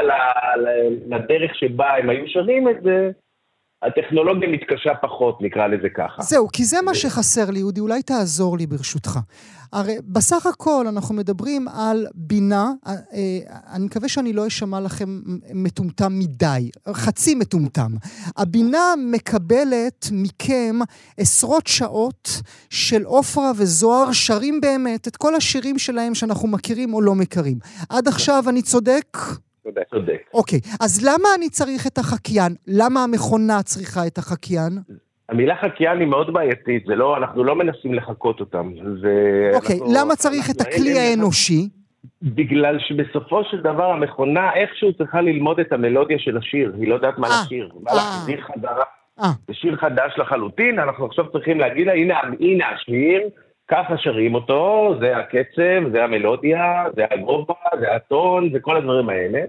[1.08, 3.12] לדרך שבה הם היו שרים את זה,
[3.84, 6.22] הטכנולוגיה מתקשה פחות, נקרא לזה ככה.
[6.22, 9.20] זהו, כי זה מה שחסר לי, אודי, אולי תעזור לי ברשותך.
[9.74, 13.40] הרי בסך הכל אנחנו מדברים על בינה, אה, אה,
[13.74, 15.22] אני מקווה שאני לא אשמע לכם
[15.54, 17.92] מטומטם מדי, חצי מטומטם.
[18.38, 20.80] הבינה מקבלת מכם
[21.18, 27.16] עשרות שעות של עופרה וזוהר שרים באמת את כל השירים שלהם שאנחנו מכירים או לא
[27.16, 27.58] מכירים.
[27.90, 29.18] עד עכשיו אני צודק?
[29.64, 29.84] צודק.
[29.90, 30.22] צודק.
[30.34, 32.56] אוקיי, אז למה אני צריך את החקיין?
[32.68, 34.74] למה המכונה צריכה את החקיין?
[35.30, 38.72] המילה חקיין היא מאוד בעייתית, זה לא, אנחנו לא מנסים לחקות אותם.
[39.54, 41.70] אוקיי, אנחנו- למה צריך את הכלי האנושי?
[42.22, 47.18] בגלל שבסופו של דבר המכונה איכשהו צריכה ללמוד את המלודיה של השיר, היא לא יודעת
[47.18, 47.72] מה אה, לשיר.
[47.84, 47.96] מה אה.
[47.96, 48.84] להחזיר חזרה.
[49.20, 49.30] אה.
[49.48, 53.22] זה שיר חדש לחלוטין, אנחנו עכשיו צריכים להגיד לה, הנה, הנה השיר,
[53.72, 59.40] ככה שרים אותו, זה הקצב, זה המלודיה, זה הגובה, זה הטון, זה כל הדברים האלה.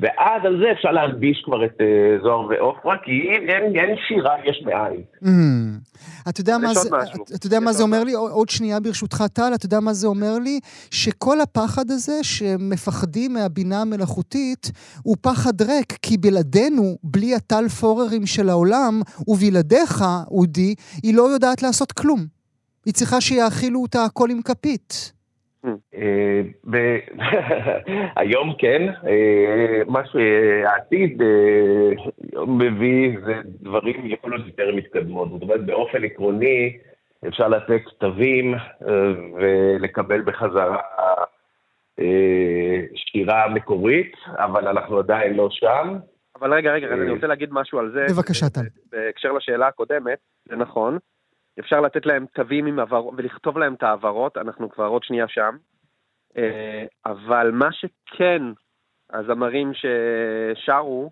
[0.00, 4.34] ואז על זה אפשר להלביש כבר את אה, זוהר ועופרה, כי אין, אין, אין שירה
[4.44, 5.02] יש מאין.
[5.26, 5.78] אמ,
[6.28, 6.88] אתה יודע מה זה.
[7.36, 8.12] אתה יודע מה זה אומר לי?
[8.12, 10.60] עוד שנייה ברשותך, טל, אתה יודע מה זה אומר לי?
[10.90, 14.70] שכל הפחד הזה שמפחדים מהבינה המלאכותית
[15.02, 21.62] הוא פחד ריק, כי בלעדינו, בלי הטל פוררים של העולם, ובלעדיך, אודי, היא לא יודעת
[21.62, 22.37] לעשות כלום.
[22.86, 25.12] היא צריכה שיאכילו אותה הכל עם כפית.
[25.94, 26.40] אה,
[28.16, 35.30] היום כן, אה, מה שהעתיד אה, מביא זה דברים יכול להיות יותר מתקדמות.
[35.30, 36.78] זאת אומרת, באופן עקרוני
[37.28, 38.58] אפשר לתת תווים אה,
[39.34, 40.78] ולקבל בחזרה
[42.00, 45.98] אה, שירה מקורית, אבל אנחנו עדיין לא שם.
[46.40, 46.94] אבל רגע, רגע, אה.
[46.94, 48.06] אני רוצה להגיד משהו על זה.
[48.14, 48.60] בבקשה, טל.
[48.92, 50.18] בהקשר לשאלה הקודמת,
[50.48, 50.98] זה נכון.
[51.58, 53.06] אפשר לתת להם תווים עם עבר...
[53.06, 55.56] ולכתוב להם את ההעברות, אנחנו כבר עוד שנייה שם.
[56.36, 58.42] אה, אבל מה שכן
[59.10, 61.10] הזמרים ששרו,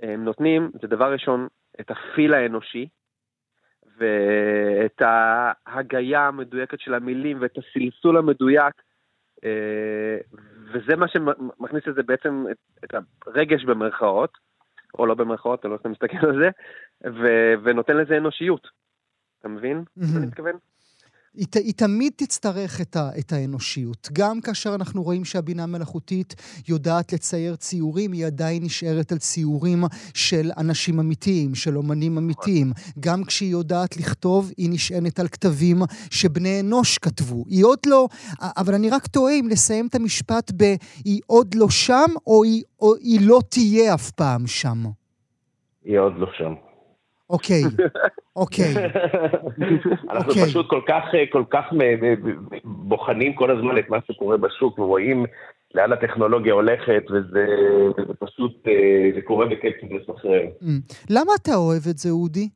[0.00, 1.48] הם נותנים, זה דבר ראשון,
[1.80, 2.88] את הפיל האנושי,
[3.96, 5.02] ואת
[5.66, 8.74] ההגייה המדויקת של המילים, ואת הסלסול המדויק,
[9.44, 10.18] אה,
[10.72, 12.44] וזה מה שמכניס לזה בעצם
[12.84, 12.94] את,
[13.26, 14.38] הרגש במרכאות,
[14.98, 16.50] או לא במרכאות, אתה לא איך אתה מסתכל על זה,
[17.62, 18.83] ונותן לזה אנושיות.
[19.44, 19.84] אתה מבין?
[19.96, 20.52] מה אני מתכוון?
[21.34, 24.08] היא, היא תמיד תצטרך את, ה, את האנושיות.
[24.12, 26.34] גם כאשר אנחנו רואים שהבינה המלאכותית
[26.68, 29.84] יודעת לצייר ציורים, היא עדיין נשארת על ציורים
[30.14, 32.72] של אנשים אמיתיים, של אומנים אמיתיים.
[33.00, 35.76] גם כשהיא יודעת לכתוב, היא נשענת על כתבים
[36.10, 37.44] שבני אנוש כתבו.
[37.48, 38.08] היא עוד לא...
[38.40, 40.62] אבל אני רק תוהה אם לסיים את המשפט ב...
[41.04, 44.84] היא עוד לא שם, או היא, או היא לא תהיה אף פעם שם.
[45.84, 46.54] היא עוד לא שם.
[47.30, 47.62] אוקיי,
[48.36, 48.74] אוקיי.
[50.10, 50.44] אנחנו אוקיי.
[50.46, 55.26] פשוט כל כך, כל כך מ- מ- בוחנים כל הזמן את מה שקורה בשוק ורואים
[55.74, 57.46] לאן הטכנולוגיה הולכת, וזה,
[57.98, 60.42] וזה פשוט, אה, זה קורה בקצב מסחרר.
[60.62, 60.80] אמ,
[61.10, 62.48] למה אתה אוהב את זה, אודי?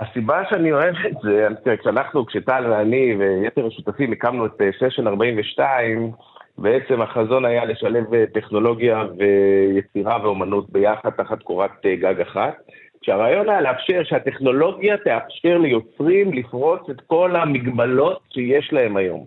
[0.00, 5.06] הסיבה שאני אוהב את זה, תראה, כשאנחנו, כשטל ואני ויתר השותפים הקמנו את אה, סשן
[5.06, 6.10] 42,
[6.58, 12.54] בעצם החזון היה לשלב אה, טכנולוגיה ויצירה ואומנות ביחד תחת קורת אה, גג אחת.
[13.06, 19.24] כשהרעיון היה לאפשר שהטכנולוגיה תאפשר ליוצרים לפרוץ את כל המגבלות שיש להם היום.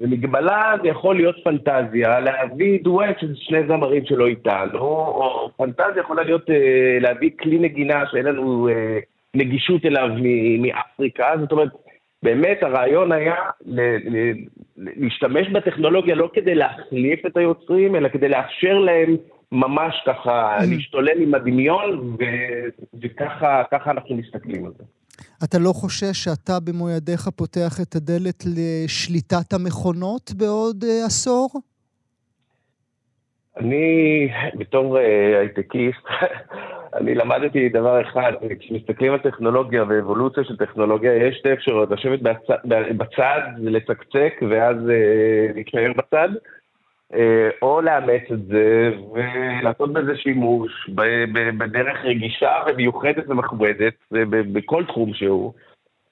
[0.00, 6.22] ומגבלה זה יכול להיות פנטזיה, להביא דואט של שני זמרים שלא איתנו, או פנטזיה יכולה
[6.22, 8.98] להיות אה, להביא כלי נגינה שאין לנו אה,
[9.34, 11.68] נגישות אליו מ- מאפריקה, זאת אומרת,
[12.22, 13.34] באמת הרעיון היה
[13.66, 14.34] ל- ל-
[14.76, 19.16] להשתמש בטכנולוגיה לא כדי להחליף את היוצרים, אלא כדי לאפשר להם
[19.52, 22.68] ממש ככה להשתולל עם הדמיון, ו-
[23.02, 24.84] וככה ככה אנחנו מסתכלים על זה.
[25.44, 31.50] אתה לא חושש שאתה במו ידיך פותח את הדלת לשליטת המכונות בעוד אה, עשור?
[33.56, 34.28] אני,
[34.58, 36.06] בתור אה, הייטקיסט,
[37.00, 42.66] אני למדתי דבר אחד, כשמסתכלים על טכנולוגיה ואבולוציה של טכנולוגיה, יש שתי אפשרויות, לשבת בצ-
[42.96, 46.50] בצד, ולצקצק, ואז אה, להישאר בצד, אה,
[47.62, 50.90] או לאמץ את זה ולעשות בזה שימוש
[51.58, 53.94] בדרך רגישה ומיוחדת ומכובדת,
[54.52, 55.52] בכל תחום שהוא.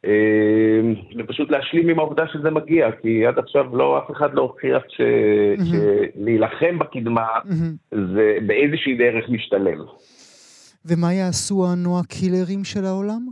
[0.05, 0.11] אה,
[1.19, 5.01] ופשוט להשלים עם העובדה שזה מגיע, כי עד עכשיו לא, אף אחד לא הוכיח ש-
[6.17, 7.27] שלהילחם בקדמה.
[7.91, 9.79] זה באיזושהי דרך משתלם.
[10.85, 13.27] ומה יעשו הנועה קילרים של העולם?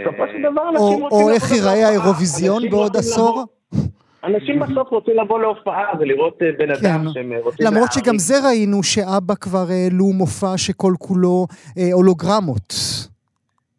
[0.00, 1.88] בסופו של דבר או- אנשים רוצים או לבוא איך ייראה.
[1.88, 3.44] האירוויזיון בעוד עשור?
[4.24, 7.12] אנשים בסוף רוצים לבוא להופעה ולראות אה, בן אדם כן.
[7.12, 7.92] שהם אה, רוצים למרות להעריך.
[7.92, 11.46] שגם זה ראינו שאבא כבר העלו מופע שכל כולו
[11.78, 12.74] אה, הולוגרמות.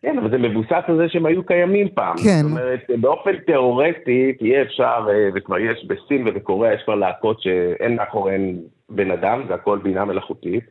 [0.01, 2.15] כן, אבל זה מבוסס על זה שהם היו קיימים פעם.
[2.23, 2.41] כן.
[2.41, 7.95] זאת אומרת, באופן תיאורטי תהיה אפשר, אה, וכבר יש בסין ובקוריאה, יש כבר להקות שאין
[7.95, 8.55] מאחוריהן
[8.89, 10.63] בן אדם, זה הכל בינה מלאכותית.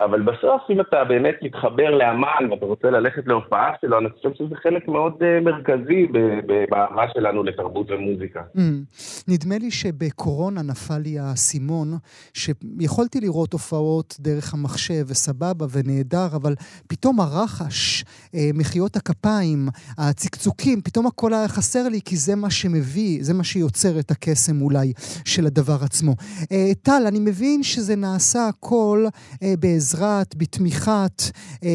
[0.00, 4.54] אבל בסוף, אם אתה באמת מתחבר לאמן ואתה רוצה ללכת להופעה שלו, אני חושב שזה
[4.62, 8.40] חלק מאוד אה, מרכזי ב- ב- באהבה שלנו לתרבות ומוזיקה.
[8.56, 8.60] Mm.
[9.28, 11.88] נדמה לי שבקורונה נפל לי האסימון,
[12.32, 16.54] שיכולתי לראות הופעות דרך המחשב וסבבה ונהדר, אבל
[16.88, 19.68] פתאום הרחש, אה, מחיאות הכפיים,
[19.98, 24.62] הצקצוקים, פתאום הכל היה חסר לי, כי זה מה שמביא, זה מה שיוצר את הקסם
[24.62, 24.92] אולי
[25.24, 26.14] של הדבר עצמו.
[26.52, 29.06] אה, טל, אני מבין שזה נעשה הכל
[29.42, 29.54] אה,
[29.84, 31.22] בעזרת, בתמיכת
[31.64, 31.68] אה,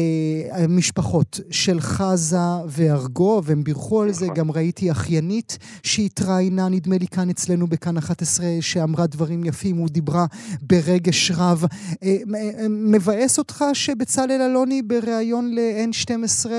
[0.64, 2.36] המשפחות של חזה
[2.68, 4.26] וארגו, והם בירכו על זה.
[4.34, 10.26] גם ראיתי אחיינית שהתראיינה, נדמה לי כאן אצלנו בכאן 11, שאמרה דברים יפים, ודיברה
[10.62, 11.64] ברגש רב.
[12.02, 16.50] אה, מ- אה, מבאס אותך שבצלאל אלוני בריאיון ל-N12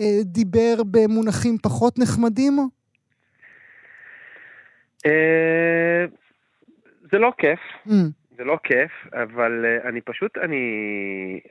[0.00, 2.58] אה, דיבר במונחים פחות נחמדים?
[5.06, 5.10] אה,
[7.12, 8.17] זה לא כיף, Mm.
[8.38, 10.64] זה לא כיף, אבל אה, אני פשוט, אני,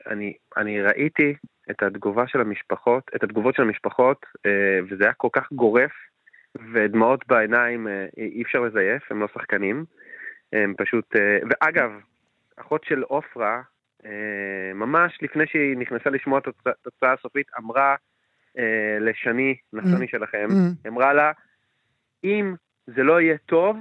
[0.07, 1.33] אני, אני ראיתי
[1.71, 5.91] את התגובה של המשפחות, את התגובות של המשפחות, אה, וזה היה כל כך גורף,
[6.73, 9.85] ודמעות בעיניים אה, אי אפשר לזייף, הם לא שחקנים.
[10.53, 11.15] הם פשוט,
[11.49, 11.91] ואגב,
[12.55, 13.61] אחות של עופרה,
[14.75, 17.95] ממש לפני שהיא נכנסה לשמוע את התוצאה- הסופית, אמרה
[18.99, 20.87] לשני, נחשוני שלכם, Mm.
[20.87, 21.31] אמרה לה,
[22.23, 22.55] אם
[22.87, 23.77] זה לא יהיה טוב,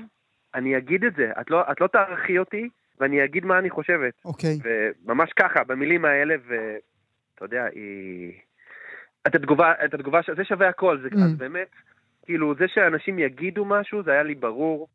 [0.54, 1.30] אני אגיד את זה.
[1.40, 2.68] את לא, את לא תערכי אותי,
[3.00, 4.14] ואני אגיד מה אני חושבת.
[4.24, 4.58] אוקיי.
[5.04, 8.32] וממש ככה, במילים האלה, ואתה יודע, היא...
[9.26, 11.14] את התגובה, את התגובה, ש- זה שווה הכל, זה Mm.
[11.24, 11.68] אז באמת,
[12.24, 14.88] כאילו, זה שאנשים יגידו משהו, זה היה לי ברור.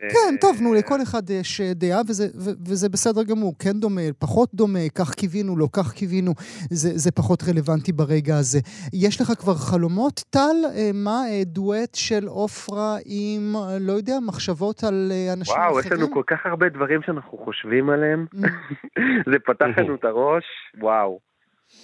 [0.00, 3.54] כן, טוב, נו, לכל אחד יש אה, דעה, וזה, בסדר גמור.
[3.58, 6.34] כן דומה, פחות דומה, כך קיווינו, לא כך קיווינו,
[6.70, 8.58] זה, זה פחות רלוונטי ברגע הזה.
[8.92, 10.56] יש לך כבר חלומות, טל?
[10.76, 15.80] אה, מה, אה, דואט של עופרה עם, אה, לא יודע, מחשבות על אה, אנשים וואו,
[15.80, 16.00] יש אחרים?
[16.00, 18.26] לנו כל כך הרבה דברים שאנחנו חושבים עליהם.
[18.34, 18.38] Mm.
[19.30, 20.44] זה פתח לנו את הראש,
[20.80, 21.18] וואו.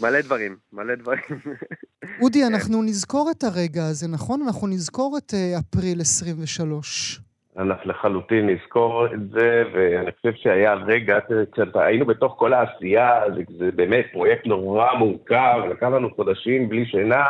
[0.00, 1.40] מלא דברים, מלא דברים.
[2.22, 4.42] אודי, אנחנו נזכור את הרגע הזה, נכון?
[4.42, 7.20] אנחנו נזכור את אה, אפריל 23.
[7.58, 11.18] אנחנו לחלוטין נזכור את זה, ואני חושב שהיה רגע,
[11.52, 16.86] כשאתה- היינו בתוך כל העשייה, זה, זה באמת פרויקט נורא מורכב, לקח לנו חודשים בלי
[16.86, 17.24] שינה,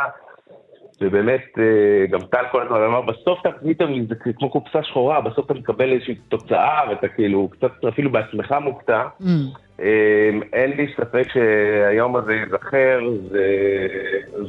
[1.01, 5.45] ובאמת, אה, גם טל כל הזמן אמר, בסוף אתה פתאום, זה כמו קופסה שחורה, בסוף
[5.45, 9.03] אתה מקבל איזושהי תוצאה, ואתה כאילו קצת אפילו בעצמך מופתע.
[9.21, 9.25] Mm.
[9.79, 12.99] אה, אין לי ספק שהיום הזה ייזכר,
[13.31, 13.45] זה,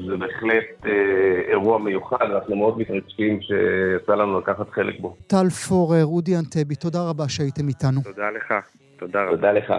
[0.07, 0.93] זה בהחלט אה,
[1.49, 5.17] אירוע מיוחד, אנחנו מאוד מתרגשים שיצא לנו לקחת חלק בו.
[5.27, 8.01] טל פורר, אודי אנטבי, תודה רבה שהייתם איתנו.
[8.05, 8.55] תודה לך,
[8.99, 9.31] תודה רבה.
[9.31, 9.75] תודה לך.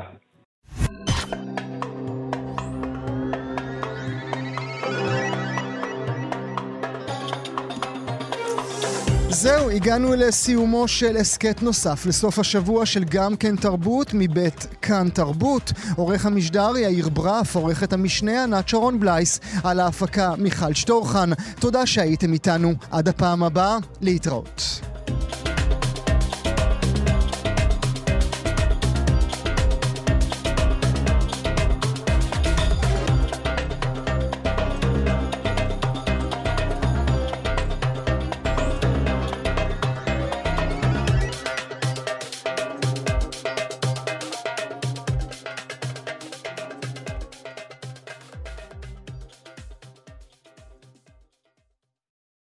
[9.41, 15.71] זהו, הגענו לסיומו של הסכת נוסף לסוף השבוע של גם כן תרבות מבית כאן תרבות.
[15.95, 21.29] עורך המשדר יאיר ברף, עורכת המשנה ענת שרון בלייס, על ההפקה מיכל שטורחן.
[21.59, 22.73] תודה שהייתם איתנו.
[22.91, 24.81] עד הפעם הבאה, להתראות.